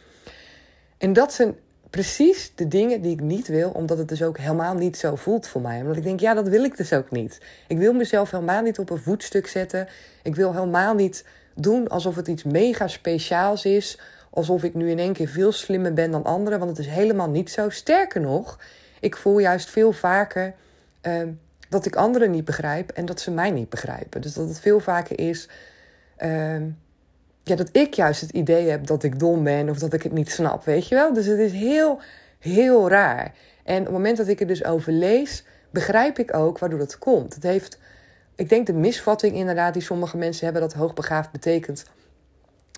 En 0.98 1.12
dat 1.12 1.32
zijn 1.32 1.56
precies 1.94 2.52
de 2.54 2.68
dingen 2.68 3.00
die 3.00 3.12
ik 3.12 3.20
niet 3.20 3.46
wil, 3.46 3.70
omdat 3.70 3.98
het 3.98 4.08
dus 4.08 4.22
ook 4.22 4.38
helemaal 4.38 4.74
niet 4.74 4.96
zo 4.96 5.16
voelt 5.16 5.46
voor 5.46 5.60
mij. 5.60 5.80
Omdat 5.80 5.96
ik 5.96 6.02
denk, 6.02 6.20
ja, 6.20 6.34
dat 6.34 6.48
wil 6.48 6.64
ik 6.64 6.76
dus 6.76 6.92
ook 6.92 7.10
niet. 7.10 7.40
Ik 7.68 7.78
wil 7.78 7.92
mezelf 7.92 8.30
helemaal 8.30 8.62
niet 8.62 8.78
op 8.78 8.90
een 8.90 8.98
voetstuk 8.98 9.46
zetten. 9.46 9.88
Ik 10.22 10.34
wil 10.34 10.52
helemaal 10.52 10.94
niet 10.94 11.24
doen 11.54 11.88
alsof 11.88 12.16
het 12.16 12.28
iets 12.28 12.42
mega 12.42 12.88
speciaals 12.88 13.64
is. 13.64 13.98
Alsof 14.30 14.62
ik 14.62 14.74
nu 14.74 14.90
in 14.90 14.98
één 14.98 15.12
keer 15.12 15.28
veel 15.28 15.52
slimmer 15.52 15.92
ben 15.92 16.10
dan 16.10 16.24
anderen, 16.24 16.58
want 16.58 16.70
het 16.70 16.86
is 16.86 16.92
helemaal 16.92 17.30
niet 17.30 17.50
zo. 17.50 17.70
Sterker 17.70 18.20
nog, 18.20 18.58
ik 19.00 19.16
voel 19.16 19.38
juist 19.38 19.70
veel 19.70 19.92
vaker 19.92 20.54
ehm, 21.00 21.28
dat 21.68 21.86
ik 21.86 21.96
anderen 21.96 22.30
niet 22.30 22.44
begrijp 22.44 22.90
en 22.90 23.06
dat 23.06 23.20
ze 23.20 23.30
mij 23.30 23.50
niet 23.50 23.68
begrijpen. 23.68 24.20
Dus 24.20 24.34
dat 24.34 24.48
het 24.48 24.60
veel 24.60 24.80
vaker 24.80 25.18
is 25.18 25.48
ehm, 26.16 26.62
ja, 27.44 27.56
dat 27.56 27.68
ik 27.72 27.94
juist 27.94 28.20
het 28.20 28.30
idee 28.30 28.68
heb 28.68 28.86
dat 28.86 29.02
ik 29.02 29.18
dom 29.18 29.44
ben 29.44 29.68
of 29.68 29.78
dat 29.78 29.92
ik 29.92 30.02
het 30.02 30.12
niet 30.12 30.30
snap, 30.30 30.64
weet 30.64 30.88
je 30.88 30.94
wel? 30.94 31.12
Dus 31.12 31.26
het 31.26 31.38
is 31.38 31.52
heel, 31.52 32.00
heel 32.38 32.88
raar. 32.88 33.32
En 33.64 33.78
op 33.78 33.84
het 33.84 33.92
moment 33.92 34.16
dat 34.16 34.28
ik 34.28 34.40
er 34.40 34.46
dus 34.46 34.64
over 34.64 34.92
lees, 34.92 35.44
begrijp 35.70 36.18
ik 36.18 36.34
ook 36.34 36.58
waardoor 36.58 36.78
dat 36.78 36.98
komt. 36.98 37.34
Het 37.34 37.42
heeft, 37.42 37.78
ik 38.34 38.48
denk 38.48 38.66
de 38.66 38.72
misvatting 38.72 39.34
inderdaad 39.34 39.72
die 39.72 39.82
sommige 39.82 40.16
mensen 40.16 40.44
hebben 40.44 40.62
dat 40.62 40.72
hoogbegaafd 40.72 41.30
betekent 41.30 41.84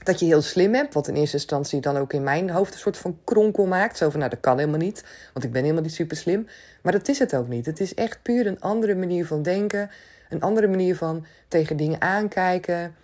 dat 0.04 0.20
je 0.20 0.26
heel 0.26 0.42
slim 0.42 0.74
hebt, 0.74 0.94
wat 0.94 1.08
in 1.08 1.14
eerste 1.14 1.36
instantie 1.36 1.80
dan 1.80 1.96
ook 1.96 2.12
in 2.12 2.22
mijn 2.22 2.50
hoofd 2.50 2.72
een 2.72 2.78
soort 2.78 2.96
van 2.96 3.18
kronkel 3.24 3.66
maakt. 3.66 3.96
Zo 3.96 4.10
van, 4.10 4.18
nou 4.18 4.30
dat 4.30 4.40
kan 4.40 4.58
helemaal 4.58 4.78
niet, 4.78 5.04
want 5.32 5.44
ik 5.44 5.52
ben 5.52 5.62
helemaal 5.62 5.82
niet 5.82 5.94
super 5.94 6.16
slim. 6.16 6.46
Maar 6.82 6.92
dat 6.92 7.08
is 7.08 7.18
het 7.18 7.36
ook 7.36 7.48
niet. 7.48 7.66
Het 7.66 7.80
is 7.80 7.94
echt 7.94 8.22
puur 8.22 8.46
een 8.46 8.60
andere 8.60 8.94
manier 8.94 9.26
van 9.26 9.42
denken, 9.42 9.90
een 10.28 10.40
andere 10.40 10.68
manier 10.68 10.96
van 10.96 11.26
tegen 11.48 11.76
dingen 11.76 12.00
aankijken, 12.00 12.94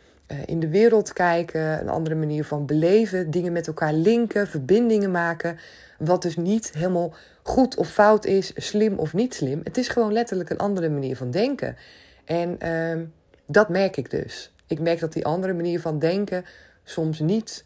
in 0.45 0.61
de 0.61 0.69
wereld 0.69 1.13
kijken, 1.13 1.81
een 1.81 1.89
andere 1.89 2.15
manier 2.15 2.45
van 2.45 2.67
beleven, 2.67 3.31
dingen 3.31 3.53
met 3.53 3.67
elkaar 3.67 3.93
linken, 3.93 4.49
verbindingen 4.49 5.11
maken. 5.11 5.59
Wat 5.99 6.23
dus 6.23 6.37
niet 6.37 6.73
helemaal 6.73 7.15
goed 7.43 7.77
of 7.77 7.89
fout 7.89 8.25
is, 8.25 8.53
slim 8.57 8.99
of 8.99 9.13
niet 9.15 9.35
slim. 9.35 9.61
Het 9.65 9.77
is 9.77 9.89
gewoon 9.89 10.13
letterlijk 10.13 10.51
een 10.51 10.59
andere 10.59 10.89
manier 10.89 11.17
van 11.17 11.31
denken. 11.31 11.77
En 12.25 12.59
uh, 12.65 13.07
dat 13.47 13.69
merk 13.69 13.97
ik 13.97 14.11
dus. 14.11 14.53
Ik 14.67 14.81
merk 14.81 15.01
dat 15.01 15.13
die 15.13 15.25
andere 15.27 15.53
manier 15.53 15.81
van 15.81 15.99
denken 15.99 16.45
soms 16.85 17.19
niet 17.19 17.65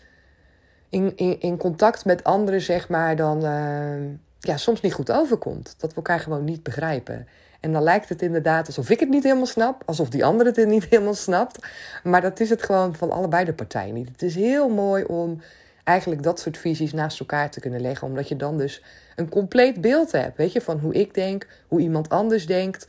in, 0.88 1.12
in, 1.16 1.40
in 1.40 1.56
contact 1.56 2.04
met 2.04 2.24
anderen, 2.24 2.60
zeg 2.60 2.88
maar, 2.88 3.16
dan 3.16 3.44
uh, 3.44 4.14
ja, 4.40 4.56
soms 4.56 4.80
niet 4.80 4.92
goed 4.94 5.12
overkomt. 5.12 5.74
Dat 5.78 5.90
we 5.90 5.96
elkaar 5.96 6.20
gewoon 6.20 6.44
niet 6.44 6.62
begrijpen. 6.62 7.26
En 7.66 7.72
dan 7.72 7.82
lijkt 7.82 8.08
het 8.08 8.22
inderdaad 8.22 8.66
alsof 8.66 8.90
ik 8.90 9.00
het 9.00 9.08
niet 9.08 9.22
helemaal 9.22 9.46
snap, 9.46 9.82
alsof 9.84 10.08
die 10.08 10.24
ander 10.24 10.46
het 10.46 10.66
niet 10.66 10.86
helemaal 10.90 11.14
snapt. 11.14 11.66
Maar 12.02 12.20
dat 12.20 12.40
is 12.40 12.50
het 12.50 12.62
gewoon 12.62 12.94
van 12.94 13.10
allebei 13.10 13.44
de 13.44 13.52
partijen 13.52 13.94
niet. 13.94 14.08
Het 14.08 14.22
is 14.22 14.34
heel 14.34 14.68
mooi 14.68 15.04
om 15.04 15.40
eigenlijk 15.84 16.22
dat 16.22 16.40
soort 16.40 16.58
visies 16.58 16.92
naast 16.92 17.20
elkaar 17.20 17.50
te 17.50 17.60
kunnen 17.60 17.80
leggen, 17.80 18.06
omdat 18.06 18.28
je 18.28 18.36
dan 18.36 18.58
dus 18.58 18.82
een 19.16 19.28
compleet 19.28 19.80
beeld 19.80 20.12
hebt, 20.12 20.36
weet 20.36 20.52
je, 20.52 20.60
van 20.60 20.78
hoe 20.78 20.94
ik 20.94 21.14
denk, 21.14 21.46
hoe 21.68 21.80
iemand 21.80 22.08
anders 22.08 22.46
denkt, 22.46 22.88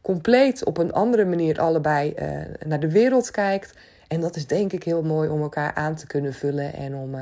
compleet 0.00 0.64
op 0.64 0.78
een 0.78 0.92
andere 0.92 1.24
manier 1.24 1.60
allebei 1.60 2.14
uh, 2.18 2.28
naar 2.66 2.80
de 2.80 2.90
wereld 2.90 3.30
kijkt. 3.30 3.72
En 4.08 4.20
dat 4.20 4.36
is 4.36 4.46
denk 4.46 4.72
ik 4.72 4.82
heel 4.82 5.02
mooi 5.02 5.28
om 5.28 5.42
elkaar 5.42 5.74
aan 5.74 5.94
te 5.94 6.06
kunnen 6.06 6.32
vullen 6.32 6.72
en 6.72 6.94
om 6.94 7.14
uh, 7.14 7.20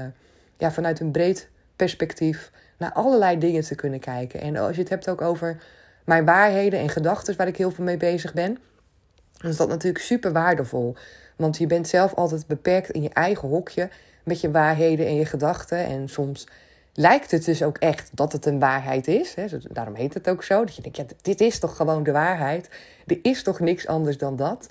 ja, 0.56 0.72
vanuit 0.72 1.00
een 1.00 1.10
breed 1.10 1.48
perspectief 1.76 2.50
naar 2.78 2.92
allerlei 2.92 3.38
dingen 3.38 3.62
te 3.62 3.74
kunnen 3.74 4.00
kijken. 4.00 4.40
En 4.40 4.56
als 4.56 4.74
je 4.74 4.80
het 4.80 4.90
hebt 4.90 5.08
ook 5.08 5.20
over 5.20 5.62
mijn 6.04 6.24
waarheden 6.24 6.80
en 6.80 6.88
gedachten 6.88 7.36
waar 7.36 7.46
ik 7.46 7.56
heel 7.56 7.70
veel 7.70 7.84
mee 7.84 7.96
bezig 7.96 8.32
ben, 8.32 8.58
dan 9.38 9.50
is 9.50 9.56
dat 9.56 9.68
natuurlijk 9.68 10.04
super 10.04 10.32
waardevol. 10.32 10.96
Want 11.36 11.58
je 11.58 11.66
bent 11.66 11.88
zelf 11.88 12.14
altijd 12.14 12.46
beperkt 12.46 12.90
in 12.90 13.02
je 13.02 13.08
eigen 13.08 13.48
hokje 13.48 13.88
met 14.22 14.40
je 14.40 14.50
waarheden 14.50 15.06
en 15.06 15.14
je 15.14 15.26
gedachten. 15.26 15.78
En 15.78 16.08
soms 16.08 16.46
lijkt 16.92 17.30
het 17.30 17.44
dus 17.44 17.62
ook 17.62 17.78
echt 17.78 18.10
dat 18.12 18.32
het 18.32 18.46
een 18.46 18.58
waarheid 18.58 19.08
is. 19.08 19.34
Hè? 19.34 19.46
Daarom 19.70 19.94
heet 19.94 20.14
het 20.14 20.28
ook 20.28 20.42
zo. 20.42 20.64
Dat 20.64 20.76
je 20.76 20.82
denkt, 20.82 20.96
ja, 20.96 21.04
dit 21.22 21.40
is 21.40 21.58
toch 21.58 21.76
gewoon 21.76 22.02
de 22.02 22.12
waarheid. 22.12 22.68
Er 23.06 23.18
is 23.22 23.42
toch 23.42 23.60
niks 23.60 23.86
anders 23.86 24.18
dan 24.18 24.36
dat. 24.36 24.66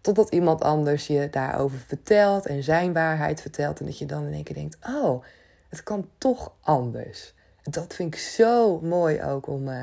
Totdat 0.00 0.30
iemand 0.30 0.62
anders 0.62 1.06
je 1.06 1.28
daarover 1.30 1.78
vertelt 1.78 2.46
en 2.46 2.62
zijn 2.62 2.92
waarheid 2.92 3.40
vertelt. 3.40 3.80
En 3.80 3.86
dat 3.86 3.98
je 3.98 4.06
dan 4.06 4.26
in 4.26 4.32
één 4.32 4.44
keer 4.44 4.56
denkt, 4.56 4.78
oh, 4.86 5.24
het 5.68 5.82
kan 5.82 6.08
toch 6.18 6.52
anders. 6.60 7.34
Dat 7.62 7.94
vind 7.94 8.14
ik 8.14 8.20
zo 8.20 8.80
mooi 8.80 9.22
ook 9.22 9.46
om, 9.46 9.68
uh, 9.68 9.82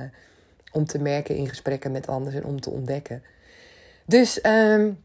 om 0.75 0.85
te 0.85 0.99
merken 0.99 1.35
in 1.35 1.49
gesprekken 1.49 1.91
met 1.91 2.07
anderen 2.07 2.41
en 2.41 2.47
om 2.47 2.61
te 2.61 2.69
ontdekken. 2.69 3.23
Dus, 4.05 4.39
um, 4.45 5.03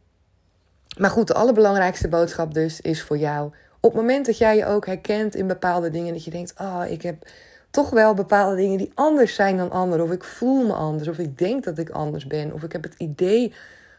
maar 0.99 1.11
goed, 1.11 1.27
de 1.27 1.35
allerbelangrijkste 1.35 2.09
boodschap 2.09 2.55
dus 2.55 2.81
is 2.81 3.03
voor 3.03 3.19
jou. 3.19 3.53
Op 3.81 3.93
het 3.93 4.01
moment 4.01 4.27
dat 4.27 4.39
jij 4.39 4.57
je 4.57 4.67
ook 4.67 4.87
herkent 4.87 5.35
in 5.35 5.47
bepaalde 5.47 5.91
dingen, 5.91 6.13
dat 6.13 6.25
je 6.25 6.31
denkt: 6.31 6.55
Oh, 6.59 6.83
ik 6.89 7.03
heb 7.03 7.27
toch 7.71 7.91
wel 7.91 8.15
bepaalde 8.15 8.57
dingen 8.57 8.79
die 8.79 8.93
anders 8.95 9.35
zijn 9.35 9.57
dan 9.57 9.71
anderen. 9.71 10.05
Of 10.05 10.11
ik 10.13 10.25
voel 10.25 10.67
me 10.67 10.73
anders, 10.73 11.09
of 11.09 11.19
ik 11.19 11.39
denk 11.39 11.65
dat 11.65 11.79
ik 11.79 11.91
anders 11.91 12.27
ben, 12.27 12.53
of 12.53 12.63
ik 12.63 12.73
heb 12.73 12.83
het 12.83 12.95
idee 12.99 13.53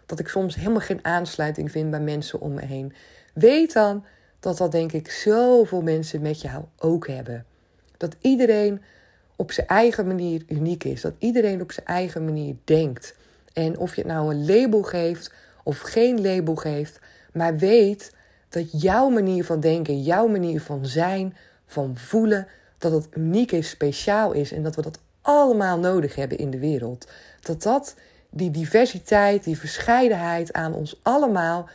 dat 0.05 0.19
ik 0.19 0.27
soms 0.27 0.55
helemaal 0.55 0.79
geen 0.79 1.05
aansluiting 1.05 1.71
vind 1.71 1.89
bij 1.89 1.99
mensen 1.99 2.39
om 2.39 2.53
me 2.53 2.65
heen. 2.65 2.93
Weet 3.33 3.73
dan 3.73 4.05
dat 4.39 4.57
dat 4.57 4.71
denk 4.71 4.91
ik 4.91 5.11
zoveel 5.11 5.81
mensen 5.81 6.21
met 6.21 6.41
jou 6.41 6.63
ook 6.77 7.07
hebben. 7.07 7.45
Dat 7.97 8.15
iedereen 8.21 8.81
op 9.35 9.51
zijn 9.51 9.67
eigen 9.67 10.07
manier 10.07 10.43
uniek 10.47 10.83
is. 10.83 11.01
Dat 11.01 11.13
iedereen 11.19 11.61
op 11.61 11.71
zijn 11.71 11.85
eigen 11.85 12.25
manier 12.25 12.55
denkt. 12.63 13.15
En 13.53 13.77
of 13.77 13.95
je 13.95 14.01
het 14.01 14.11
nou 14.11 14.33
een 14.33 14.45
label 14.45 14.81
geeft 14.81 15.33
of 15.63 15.79
geen 15.79 16.21
label 16.21 16.55
geeft, 16.55 16.99
maar 17.33 17.57
weet 17.57 18.15
dat 18.49 18.81
jouw 18.81 19.09
manier 19.09 19.45
van 19.45 19.59
denken, 19.59 20.01
jouw 20.01 20.27
manier 20.27 20.61
van 20.61 20.85
zijn, 20.85 21.35
van 21.65 21.97
voelen, 21.97 22.47
dat 22.77 22.91
het 22.91 23.07
uniek 23.13 23.51
is, 23.51 23.69
speciaal 23.69 24.31
is 24.31 24.51
en 24.51 24.63
dat 24.63 24.75
we 24.75 24.81
dat 24.81 24.99
allemaal 25.21 25.79
nodig 25.79 26.15
hebben 26.15 26.37
in 26.37 26.49
de 26.49 26.59
wereld. 26.59 27.07
Dat 27.41 27.63
dat, 27.63 27.95
die 28.29 28.51
diversiteit, 28.51 29.43
die 29.43 29.57
verscheidenheid 29.57 30.53
aan 30.53 30.73
ons 30.73 30.99
allemaal, 31.01 31.69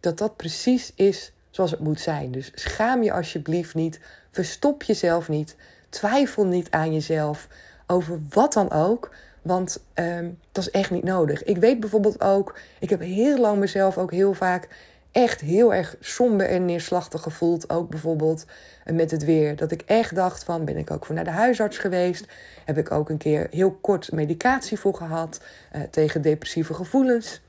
dat 0.00 0.18
dat 0.18 0.36
precies 0.36 0.92
is 0.94 1.32
zoals 1.50 1.70
het 1.70 1.80
moet 1.80 2.00
zijn. 2.00 2.32
Dus 2.32 2.50
schaam 2.54 3.02
je 3.02 3.12
alsjeblieft 3.12 3.74
niet, 3.74 4.00
verstop 4.30 4.82
jezelf 4.82 5.28
niet, 5.28 5.56
Twijfel 5.88 6.46
niet 6.46 6.70
aan 6.70 6.92
jezelf 6.92 7.48
over 7.86 8.20
wat 8.30 8.52
dan 8.52 8.70
ook. 8.70 9.14
Want 9.42 9.84
um, 9.94 10.38
dat 10.52 10.64
is 10.64 10.70
echt 10.70 10.90
niet 10.90 11.04
nodig. 11.04 11.44
Ik 11.44 11.56
weet 11.56 11.80
bijvoorbeeld 11.80 12.20
ook, 12.20 12.58
ik 12.78 12.90
heb 12.90 13.00
heel 13.00 13.38
lang 13.38 13.58
mezelf 13.58 13.98
ook 13.98 14.10
heel 14.10 14.34
vaak 14.34 14.68
echt 15.12 15.40
heel 15.40 15.74
erg 15.74 15.96
somber 16.00 16.48
en 16.48 16.64
neerslachtig 16.64 17.22
gevoeld. 17.22 17.70
Ook 17.70 17.90
bijvoorbeeld 17.90 18.44
eh, 18.84 18.94
met 18.94 19.10
het 19.10 19.24
weer. 19.24 19.56
Dat 19.56 19.70
ik 19.70 19.82
echt 19.86 20.14
dacht 20.14 20.44
van, 20.44 20.64
ben 20.64 20.76
ik 20.76 20.90
ook 20.90 21.06
voor 21.06 21.14
naar 21.14 21.24
de 21.24 21.30
huisarts 21.30 21.78
geweest. 21.78 22.26
Heb 22.64 22.78
ik 22.78 22.90
ook 22.90 23.08
een 23.08 23.16
keer 23.16 23.46
heel 23.50 23.70
kort 23.70 24.12
medicatie 24.12 24.78
voor 24.78 24.94
gehad 24.94 25.40
uh, 25.76 25.82
tegen 25.90 26.22
depressieve 26.22 26.74
gevoelens. 26.74 27.40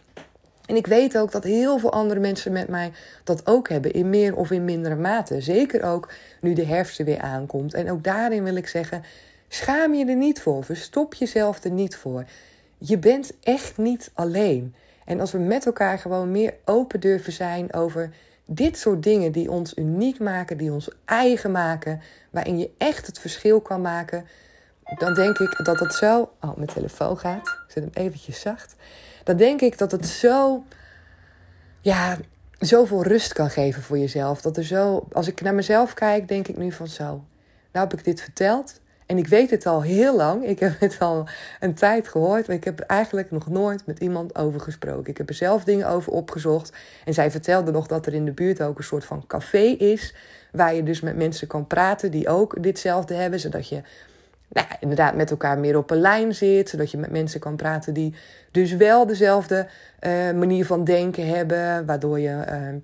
En 0.69 0.75
ik 0.75 0.87
weet 0.87 1.17
ook 1.17 1.31
dat 1.31 1.43
heel 1.43 1.79
veel 1.79 1.91
andere 1.91 2.19
mensen 2.19 2.51
met 2.51 2.67
mij 2.67 2.91
dat 3.23 3.47
ook 3.47 3.69
hebben, 3.69 3.91
in 3.91 4.09
meer 4.09 4.35
of 4.35 4.51
in 4.51 4.65
mindere 4.65 4.95
mate. 4.95 5.41
Zeker 5.41 5.83
ook 5.83 6.11
nu 6.41 6.53
de 6.53 6.65
herfst 6.65 6.99
er 6.99 7.05
weer 7.05 7.19
aankomt. 7.19 7.73
En 7.73 7.91
ook 7.91 8.03
daarin 8.03 8.43
wil 8.43 8.55
ik 8.55 8.67
zeggen: 8.67 9.03
schaam 9.47 9.93
je 9.93 10.05
er 10.05 10.15
niet 10.15 10.41
voor, 10.41 10.63
verstop 10.63 11.13
jezelf 11.13 11.63
er 11.63 11.71
niet 11.71 11.95
voor. 11.95 12.25
Je 12.77 12.97
bent 12.97 13.33
echt 13.43 13.77
niet 13.77 14.11
alleen. 14.13 14.75
En 15.05 15.19
als 15.19 15.31
we 15.31 15.37
met 15.37 15.65
elkaar 15.65 15.99
gewoon 15.99 16.31
meer 16.31 16.53
open 16.65 16.99
durven 16.99 17.33
zijn 17.33 17.73
over 17.73 18.13
dit 18.45 18.77
soort 18.77 19.03
dingen 19.03 19.31
die 19.31 19.51
ons 19.51 19.77
uniek 19.77 20.19
maken, 20.19 20.57
die 20.57 20.71
ons 20.71 20.89
eigen 21.05 21.51
maken, 21.51 22.01
waarin 22.29 22.59
je 22.59 22.69
echt 22.77 23.05
het 23.05 23.19
verschil 23.19 23.61
kan 23.61 23.81
maken, 23.81 24.25
dan 24.97 25.13
denk 25.13 25.39
ik 25.39 25.65
dat 25.65 25.79
het 25.79 25.93
zo. 25.93 26.29
Oh, 26.41 26.55
mijn 26.55 26.67
telefoon 26.67 27.17
gaat. 27.17 27.47
Ik 27.47 27.71
zet 27.73 27.83
hem 27.83 28.05
eventjes 28.05 28.39
zacht 28.39 28.75
dan 29.29 29.37
denk 29.37 29.61
ik 29.61 29.77
dat 29.77 29.91
het 29.91 30.07
zo, 30.07 30.63
ja, 31.81 32.17
zoveel 32.59 33.03
rust 33.03 33.33
kan 33.33 33.49
geven 33.49 33.81
voor 33.81 33.97
jezelf. 33.97 34.41
Dat 34.41 34.57
er 34.57 34.63
zo, 34.63 35.07
als 35.11 35.27
ik 35.27 35.41
naar 35.41 35.53
mezelf 35.53 35.93
kijk, 35.93 36.27
denk 36.27 36.47
ik 36.47 36.57
nu 36.57 36.71
van 36.71 36.87
zo. 36.87 37.03
Nou 37.71 37.87
heb 37.87 37.93
ik 37.93 38.03
dit 38.03 38.21
verteld. 38.21 38.79
En 39.05 39.17
ik 39.17 39.27
weet 39.27 39.49
het 39.49 39.65
al 39.65 39.81
heel 39.81 40.15
lang. 40.15 40.45
Ik 40.45 40.59
heb 40.59 40.79
het 40.79 40.99
al 40.99 41.27
een 41.59 41.73
tijd 41.73 42.07
gehoord. 42.07 42.47
Maar 42.47 42.55
ik 42.55 42.63
heb 42.63 42.79
eigenlijk 42.79 43.31
nog 43.31 43.49
nooit 43.49 43.85
met 43.85 43.99
iemand 43.99 44.35
over 44.35 44.59
gesproken. 44.59 45.11
Ik 45.11 45.17
heb 45.17 45.29
er 45.29 45.35
zelf 45.35 45.63
dingen 45.63 45.87
over 45.87 46.11
opgezocht. 46.11 46.73
En 47.05 47.13
zij 47.13 47.31
vertelde 47.31 47.71
nog 47.71 47.87
dat 47.87 48.05
er 48.05 48.13
in 48.13 48.25
de 48.25 48.31
buurt 48.31 48.61
ook 48.61 48.77
een 48.77 48.83
soort 48.83 49.05
van 49.05 49.27
café 49.27 49.63
is. 49.77 50.15
Waar 50.51 50.75
je 50.75 50.83
dus 50.83 51.01
met 51.01 51.15
mensen 51.15 51.47
kan 51.47 51.67
praten 51.67 52.11
die 52.11 52.27
ook 52.27 52.63
ditzelfde 52.63 53.13
hebben. 53.13 53.39
Zodat 53.39 53.69
je 53.69 53.81
nou, 54.49 54.67
inderdaad 54.79 55.15
met 55.15 55.31
elkaar 55.31 55.59
meer 55.59 55.77
op 55.77 55.91
een 55.91 56.01
lijn 56.01 56.35
zit. 56.35 56.69
Zodat 56.69 56.91
je 56.91 56.97
met 56.97 57.11
mensen 57.11 57.39
kan 57.39 57.55
praten 57.55 57.93
die 57.93 58.15
dus 58.51 58.73
wel 58.73 59.05
dezelfde 59.05 59.67
uh, 60.01 60.11
manier 60.31 60.65
van 60.65 60.83
denken 60.83 61.27
hebben. 61.27 61.85
Waardoor 61.85 62.19
je 62.19 62.45
uh, 62.49 62.81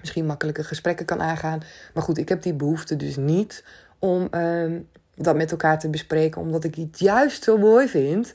misschien 0.00 0.26
makkelijker 0.26 0.64
gesprekken 0.64 1.06
kan 1.06 1.22
aangaan. 1.22 1.62
Maar 1.94 2.02
goed, 2.02 2.18
ik 2.18 2.28
heb 2.28 2.42
die 2.42 2.54
behoefte 2.54 2.96
dus 2.96 3.16
niet 3.16 3.64
om 3.98 4.28
uh, 4.30 4.80
dat 5.14 5.36
met 5.36 5.50
elkaar 5.50 5.78
te 5.78 5.88
bespreken. 5.88 6.40
Omdat 6.40 6.64
ik 6.64 6.74
het 6.74 6.98
juist 6.98 7.42
zo 7.42 7.58
mooi 7.58 7.88
vind 7.88 8.32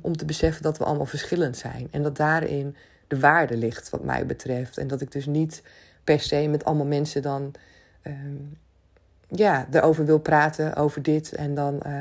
om 0.00 0.16
te 0.16 0.24
beseffen 0.24 0.62
dat 0.62 0.78
we 0.78 0.84
allemaal 0.84 1.06
verschillend 1.06 1.56
zijn. 1.56 1.88
En 1.90 2.02
dat 2.02 2.16
daarin 2.16 2.76
de 3.06 3.18
waarde 3.18 3.56
ligt 3.56 3.90
wat 3.90 4.04
mij 4.04 4.26
betreft. 4.26 4.78
En 4.78 4.86
dat 4.86 5.00
ik 5.00 5.12
dus 5.12 5.26
niet 5.26 5.62
per 6.04 6.20
se 6.20 6.48
met 6.48 6.64
allemaal 6.64 6.86
mensen 6.86 7.22
dan 7.22 7.54
ja, 9.34 9.66
erover 9.70 10.04
wil 10.04 10.18
praten, 10.18 10.76
over 10.76 11.02
dit. 11.02 11.32
En 11.32 11.54
dan, 11.54 11.74
uh, 11.74 11.92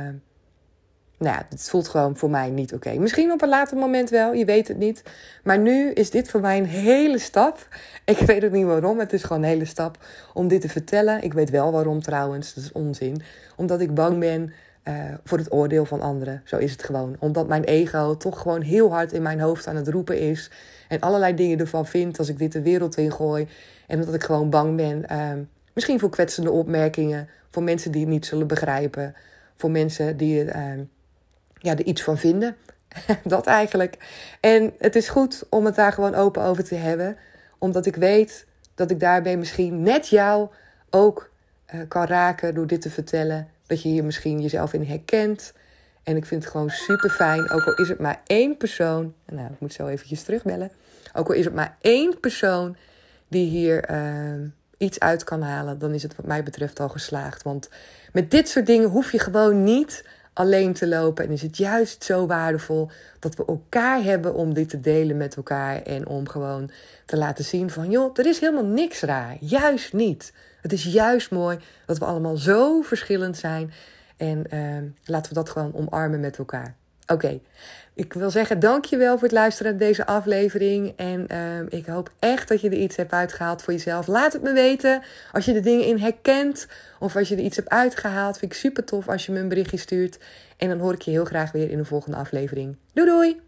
nou 1.18 1.36
ja, 1.36 1.46
het 1.50 1.70
voelt 1.70 1.88
gewoon 1.88 2.18
voor 2.18 2.30
mij 2.30 2.50
niet 2.50 2.74
oké. 2.74 2.94
Misschien 2.94 3.32
op 3.32 3.42
een 3.42 3.50
later 3.50 3.78
moment 3.78 4.10
wel, 4.10 4.34
je 4.34 4.46
weet 4.46 4.68
het 4.68 4.78
niet. 4.78 5.04
Maar 5.44 5.60
nu 5.60 5.92
is 5.92 6.10
dit 6.10 6.30
voor 6.30 6.42
mij 6.42 6.58
een 6.58 6.66
hele 6.66 7.20
stap. 7.20 7.68
Ik 8.06 8.18
weet 8.18 8.46
ook 8.46 8.52
niet 8.52 8.66
waarom, 8.66 9.00
het 9.00 9.14
is 9.14 9.24
gewoon 9.24 9.42
een 9.42 9.50
hele 9.50 9.66
stap 9.66 9.98
om 10.34 10.48
dit 10.48 10.62
te 10.62 10.70
vertellen. 10.70 11.24
Ik 11.24 11.34
weet 11.34 11.50
wel 11.50 11.72
waarom 11.72 12.02
trouwens, 12.02 12.54
dat 12.54 12.64
is 12.64 12.72
onzin. 12.72 13.22
Omdat 13.56 13.82
ik 13.82 13.94
bang 13.94 14.20
ben 14.20 14.54
uh, 14.84 14.94
voor 15.24 15.38
het 15.38 15.52
oordeel 15.52 15.86
van 15.86 16.02
anderen. 16.02 16.42
Zo 16.46 16.58
is 16.58 16.72
het 16.72 16.84
gewoon. 16.84 17.16
Omdat 17.20 17.48
mijn 17.48 17.64
ego 17.64 18.18
toch 18.18 18.40
gewoon 18.40 18.62
heel 18.62 18.92
hard 18.92 19.12
in 19.12 19.22
mijn 19.22 19.40
hoofd 19.40 19.68
aan 19.68 19.76
het 19.76 19.88
roepen 19.88 20.20
is. 20.20 20.52
En 20.88 21.00
allerlei 21.00 21.34
dingen 21.34 21.60
ervan 21.60 21.86
vindt 21.86 22.20
als 22.20 22.30
ik 22.30 22.38
dit 22.38 22.52
de 22.52 22.62
wereld 22.62 22.98
in 22.98 23.12
gooi. 23.12 23.48
En 23.88 24.00
omdat 24.00 24.14
ik 24.14 24.24
gewoon 24.24 24.50
bang 24.50 24.76
ben. 24.76 25.06
Uh, 25.12 25.32
misschien 25.74 26.00
voor 26.00 26.10
kwetsende 26.10 26.52
opmerkingen. 26.52 27.30
Voor 27.50 27.64
mensen 27.64 27.92
die 27.92 28.02
het 28.02 28.10
niet 28.10 28.26
zullen 28.26 28.48
begrijpen. 28.48 29.16
Voor 29.56 29.72
mensen 29.72 30.18
die 30.18 30.44
uh, 30.44 30.54
ja, 31.58 31.72
er 31.72 31.86
iets 31.86 32.04
van 32.04 32.18
vinden. 32.18 32.56
dat 33.24 33.46
eigenlijk. 33.46 33.98
En 34.40 34.74
het 34.78 34.96
is 34.96 35.10
goed 35.10 35.44
om 35.50 35.66
het 35.66 35.76
daar 35.76 35.94
gewoon 35.94 36.16
open 36.16 36.44
over 36.44 36.64
te 36.64 36.76
hebben. 36.76 37.18
Omdat 37.58 37.86
ik 37.86 37.96
weet 37.96 38.46
dat 38.76 38.92
ik 38.92 39.00
daarbij 39.00 39.38
misschien 39.38 39.82
net 39.82 40.08
jou 40.08 40.50
ook 40.90 41.32
uh, 41.74 41.82
kan 41.88 42.06
raken 42.06 42.54
door 42.54 42.68
dit 42.68 42.82
te 42.82 42.90
vertellen. 42.90 43.48
Dat 43.68 43.82
je 43.82 43.90
hier 43.90 44.04
misschien 44.04 44.42
jezelf 44.42 44.74
in 44.74 44.84
herkent. 44.84 45.54
En 46.04 46.16
ik 46.16 46.26
vind 46.26 46.44
het 46.44 46.52
gewoon 46.52 46.70
super 46.70 47.10
fijn. 47.10 47.50
Ook 47.50 47.66
al 47.66 47.74
is 47.76 47.90
het 47.90 48.00
maar 48.00 48.22
één 48.26 48.58
persoon. 48.58 49.14
Nou, 49.26 49.52
ik 49.52 49.60
moet 49.60 49.74
zo 49.74 49.88
eventjes 49.88 50.24
terugbellen. 50.24 50.72
Ook 51.14 51.28
al 51.28 51.34
is 51.34 51.46
het 51.46 51.54
maar 51.54 51.78
één 51.82 52.20
persoon 52.20 52.76
die 53.28 53.50
hier 53.50 53.92
uh, 53.92 54.48
iets 54.82 55.00
uit 55.00 55.24
kan 55.24 55.42
halen. 55.42 55.80
Dan 55.80 55.94
is 55.94 56.04
het 56.04 56.16
wat 56.16 56.26
mij 56.26 56.44
betreft 56.44 56.80
al 56.80 56.90
geslaagd. 56.90 57.44
Want 57.44 57.70
met 58.14 58.32
dit 58.32 58.50
soort 58.50 58.66
dingen 58.66 58.90
hoef 58.90 59.12
je 59.12 59.20
gewoon 59.20 59.64
niet 59.64 60.06
alleen 60.34 60.74
te 60.74 60.88
lopen. 60.88 61.26
En 61.26 61.32
is 61.32 61.42
het 61.42 61.58
juist 61.58 62.04
zo 62.04 62.28
waardevol 62.28 62.90
dat 63.20 63.36
we 63.36 63.46
elkaar 63.46 64.04
hebben 64.04 64.34
om 64.34 64.54
dit 64.54 64.70
te 64.70 64.80
delen 64.80 65.18
met 65.18 65.36
elkaar. 65.36 65.82
En 65.82 66.08
om 66.08 66.28
gewoon 66.28 66.72
te 67.06 67.18
laten 67.18 67.44
zien 67.44 67.70
van 67.70 67.90
joh, 67.90 68.12
er 68.18 68.26
is 68.26 68.40
helemaal 68.40 68.66
niks 68.66 69.02
raar. 69.02 69.38
Juist 69.40 69.94
niet. 69.94 70.34
Het 70.62 70.74
is 70.74 70.84
juist 70.84 71.32
mooi 71.32 71.60
dat 71.86 71.98
we 71.98 72.06
allemaal 72.06 72.38
zo 72.38 72.82
verschillend 72.82 73.38
zijn. 73.38 73.74
En 74.18 74.44
uh, 74.54 74.90
laten 75.06 75.30
we 75.30 75.36
dat 75.38 75.50
gewoon 75.50 75.76
omarmen 75.76 76.20
met 76.20 76.38
elkaar. 76.38 76.76
Oké, 77.12 77.40
ik 77.94 78.14
wil 78.14 78.30
zeggen 78.30 78.60
dankjewel 78.60 79.14
voor 79.14 79.28
het 79.28 79.32
luisteren 79.32 79.72
naar 79.72 79.88
deze 79.88 80.06
aflevering. 80.06 80.94
En 80.96 81.28
uh, 81.32 81.80
ik 81.80 81.86
hoop 81.86 82.12
echt 82.20 82.48
dat 82.48 82.62
je 82.62 82.70
er 82.70 82.78
iets 82.78 82.96
hebt 82.96 83.12
uitgehaald 83.12 83.62
voor 83.62 83.74
jezelf. 83.74 84.08
Laat 84.08 84.34
het 84.34 84.42
me 84.42 84.54
weten 84.54 85.02
als 85.32 85.46
je 85.46 85.54
de 85.54 85.60
dingen 85.60 85.86
in 85.86 85.98
herkent. 85.98 86.68
Of 87.00 87.16
als 87.16 87.30
je 87.30 87.36
er 87.36 87.42
iets 87.42 87.56
hebt 87.56 87.70
uitgehaald. 87.70 88.38
Vind 88.38 88.52
ik 88.52 88.58
super 88.58 88.84
tof 88.84 89.10
als 89.10 89.26
je 89.26 89.32
me 89.32 89.40
een 89.40 89.50
berichtje 89.50 89.78
stuurt. 89.78 90.20
En 90.58 90.70
dan 90.70 90.80
hoor 90.80 90.94
ik 90.94 91.02
je 91.02 91.12
heel 91.12 91.26
graag 91.26 91.52
weer 91.52 91.70
in 91.70 91.78
de 91.78 91.86
volgende 91.86 92.18
aflevering. 92.18 92.78
Doei 92.94 93.10
doei! 93.10 93.42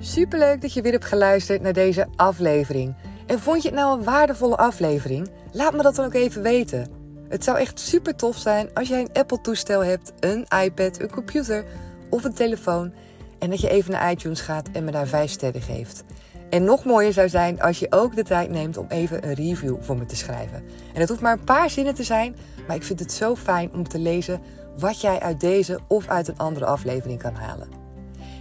Superleuk 0.00 0.60
dat 0.60 0.72
je 0.72 0.82
weer 0.82 0.92
hebt 0.92 1.04
geluisterd 1.04 1.62
naar 1.62 1.72
deze 1.72 2.06
aflevering. 2.16 2.94
En 3.28 3.40
vond 3.40 3.62
je 3.62 3.68
het 3.68 3.78
nou 3.78 3.98
een 3.98 4.04
waardevolle 4.04 4.56
aflevering? 4.56 5.30
Laat 5.52 5.72
me 5.72 5.82
dat 5.82 5.94
dan 5.94 6.04
ook 6.04 6.14
even 6.14 6.42
weten. 6.42 6.88
Het 7.28 7.44
zou 7.44 7.58
echt 7.58 7.80
super 7.80 8.16
tof 8.16 8.36
zijn 8.36 8.68
als 8.74 8.88
jij 8.88 9.00
een 9.00 9.12
Apple-toestel 9.12 9.84
hebt, 9.84 10.12
een 10.20 10.46
iPad, 10.64 11.00
een 11.00 11.10
computer 11.10 11.64
of 12.10 12.24
een 12.24 12.34
telefoon. 12.34 12.92
En 13.38 13.50
dat 13.50 13.60
je 13.60 13.70
even 13.70 13.92
naar 13.92 14.10
iTunes 14.10 14.40
gaat 14.40 14.68
en 14.72 14.84
me 14.84 14.90
daar 14.90 15.06
5 15.06 15.30
sterren 15.30 15.62
geeft. 15.62 16.04
En 16.50 16.64
nog 16.64 16.84
mooier 16.84 17.12
zou 17.12 17.28
zijn 17.28 17.60
als 17.60 17.78
je 17.78 17.86
ook 17.90 18.16
de 18.16 18.22
tijd 18.22 18.50
neemt 18.50 18.76
om 18.76 18.86
even 18.88 19.28
een 19.28 19.34
review 19.34 19.76
voor 19.80 19.96
me 19.96 20.06
te 20.06 20.16
schrijven. 20.16 20.64
En 20.92 21.00
dat 21.00 21.08
hoeft 21.08 21.20
maar 21.20 21.38
een 21.38 21.44
paar 21.44 21.70
zinnen 21.70 21.94
te 21.94 22.04
zijn, 22.04 22.36
maar 22.66 22.76
ik 22.76 22.84
vind 22.84 23.00
het 23.00 23.12
zo 23.12 23.36
fijn 23.36 23.72
om 23.72 23.88
te 23.88 23.98
lezen 23.98 24.40
wat 24.78 25.00
jij 25.00 25.20
uit 25.20 25.40
deze 25.40 25.78
of 25.88 26.08
uit 26.08 26.28
een 26.28 26.38
andere 26.38 26.66
aflevering 26.66 27.22
kan 27.22 27.34
halen. 27.34 27.77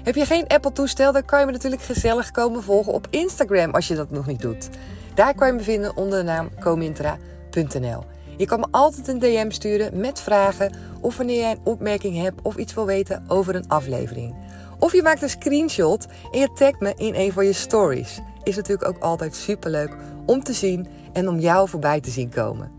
Heb 0.08 0.16
je 0.16 0.26
geen 0.26 0.48
Apple-toestel, 0.48 1.12
dan 1.12 1.26
kan 1.26 1.40
je 1.40 1.46
me 1.46 1.52
natuurlijk 1.52 1.82
gezellig 1.82 2.32
komen 2.32 2.64
volgen 2.64 2.94
op 2.94 3.08
Instagram 3.10 3.72
als 3.72 3.88
je 3.88 3.96
dat 3.96 4.12
nog 4.12 4.26
niet 4.26 4.42
doet. 4.42 4.70
Daar 5.14 5.36
kan 5.36 5.48
je 5.48 5.54
me 5.54 5.60
vinden 5.60 5.98
onder 5.98 6.20
de 6.20 6.24
naam 6.24 6.50
comintra.nl. 6.60 8.04
Je 8.38 8.46
kan 8.46 8.60
me 8.60 8.68
altijd 8.72 9.08
een 9.08 9.20
DM 9.20 9.50
sturen 9.50 10.00
met 10.00 10.22
vragen 10.22 10.74
of 11.02 11.18
wanneer 11.18 11.40
jij 11.40 11.52
een 11.52 11.62
opmerking 11.64 12.22
hebt 12.22 12.42
of 12.42 12.56
iets 12.56 12.74
wil 12.74 12.86
weten 12.86 13.24
over 13.28 13.56
een 13.56 13.68
aflevering. 13.68 14.36
Of 14.80 14.94
je 14.94 15.02
maakt 15.02 15.22
een 15.22 15.30
screenshot 15.30 16.06
en 16.32 16.40
je 16.40 16.54
tagt 16.54 16.80
me 16.80 16.94
in 16.96 17.16
een 17.16 17.32
van 17.32 17.46
je 17.46 17.54
stories. 17.54 18.20
Is 18.44 18.56
natuurlijk 18.56 18.90
ook 18.90 19.04
altijd 19.04 19.36
superleuk 19.36 19.96
om 20.26 20.44
te 20.44 20.54
zien 20.54 20.88
en 21.14 21.30
om 21.30 21.40
jou 21.40 21.70
voorbij 21.70 22.02
te 22.02 22.10
zien 22.10 22.30
komen. 22.30 22.77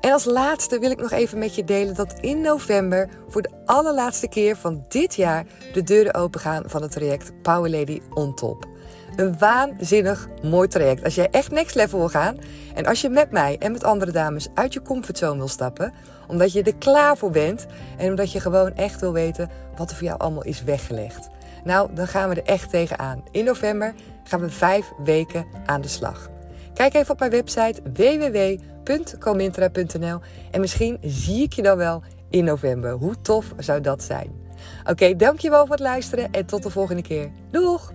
En 0.00 0.12
als 0.12 0.24
laatste 0.24 0.78
wil 0.78 0.90
ik 0.90 1.00
nog 1.00 1.10
even 1.10 1.38
met 1.38 1.54
je 1.54 1.64
delen 1.64 1.94
dat 1.94 2.14
in 2.20 2.40
november 2.40 3.08
voor 3.28 3.42
de 3.42 3.50
allerlaatste 3.64 4.28
keer 4.28 4.56
van 4.56 4.84
dit 4.88 5.14
jaar 5.14 5.44
de 5.72 5.82
deuren 5.82 6.14
opengaan 6.14 6.62
van 6.66 6.82
het 6.82 6.90
traject 6.90 7.42
Power 7.42 7.70
Lady 7.70 8.00
on 8.14 8.34
Top. 8.34 8.66
Een 9.16 9.38
waanzinnig 9.38 10.28
mooi 10.42 10.68
traject. 10.68 11.04
Als 11.04 11.14
jij 11.14 11.28
echt 11.30 11.50
next 11.50 11.74
level 11.74 11.98
wil 11.98 12.08
gaan 12.08 12.36
en 12.74 12.86
als 12.86 13.00
je 13.00 13.08
met 13.08 13.30
mij 13.30 13.56
en 13.58 13.72
met 13.72 13.84
andere 13.84 14.12
dames 14.12 14.48
uit 14.54 14.72
je 14.72 14.82
comfortzone 14.82 15.36
wil 15.36 15.48
stappen, 15.48 15.92
omdat 16.26 16.52
je 16.52 16.62
er 16.62 16.76
klaar 16.76 17.16
voor 17.16 17.30
bent 17.30 17.66
en 17.96 18.08
omdat 18.08 18.32
je 18.32 18.40
gewoon 18.40 18.74
echt 18.74 19.00
wil 19.00 19.12
weten 19.12 19.50
wat 19.76 19.90
er 19.90 19.96
voor 19.96 20.06
jou 20.06 20.18
allemaal 20.18 20.44
is 20.44 20.62
weggelegd. 20.62 21.28
Nou, 21.64 21.94
dan 21.94 22.06
gaan 22.06 22.28
we 22.28 22.34
er 22.34 22.52
echt 22.52 22.70
tegenaan. 22.70 23.24
In 23.30 23.44
november 23.44 23.94
gaan 24.24 24.40
we 24.40 24.50
vijf 24.50 24.92
weken 25.04 25.46
aan 25.64 25.80
de 25.80 25.88
slag. 25.88 26.30
Kijk 26.76 26.94
even 26.94 27.12
op 27.12 27.18
mijn 27.18 27.30
website 27.30 27.80
www.comintra.nl 27.94 30.20
en 30.50 30.60
misschien 30.60 30.98
zie 31.00 31.42
ik 31.42 31.52
je 31.52 31.62
dan 31.62 31.76
wel 31.76 32.02
in 32.30 32.44
november. 32.44 32.92
Hoe 32.92 33.20
tof 33.22 33.54
zou 33.58 33.80
dat 33.80 34.02
zijn? 34.02 34.30
Oké, 34.84 35.16
dankjewel 35.16 35.66
voor 35.66 35.74
het 35.74 35.84
luisteren 35.84 36.32
en 36.32 36.46
tot 36.46 36.62
de 36.62 36.70
volgende 36.70 37.02
keer. 37.02 37.30
Doeg! 37.50 37.90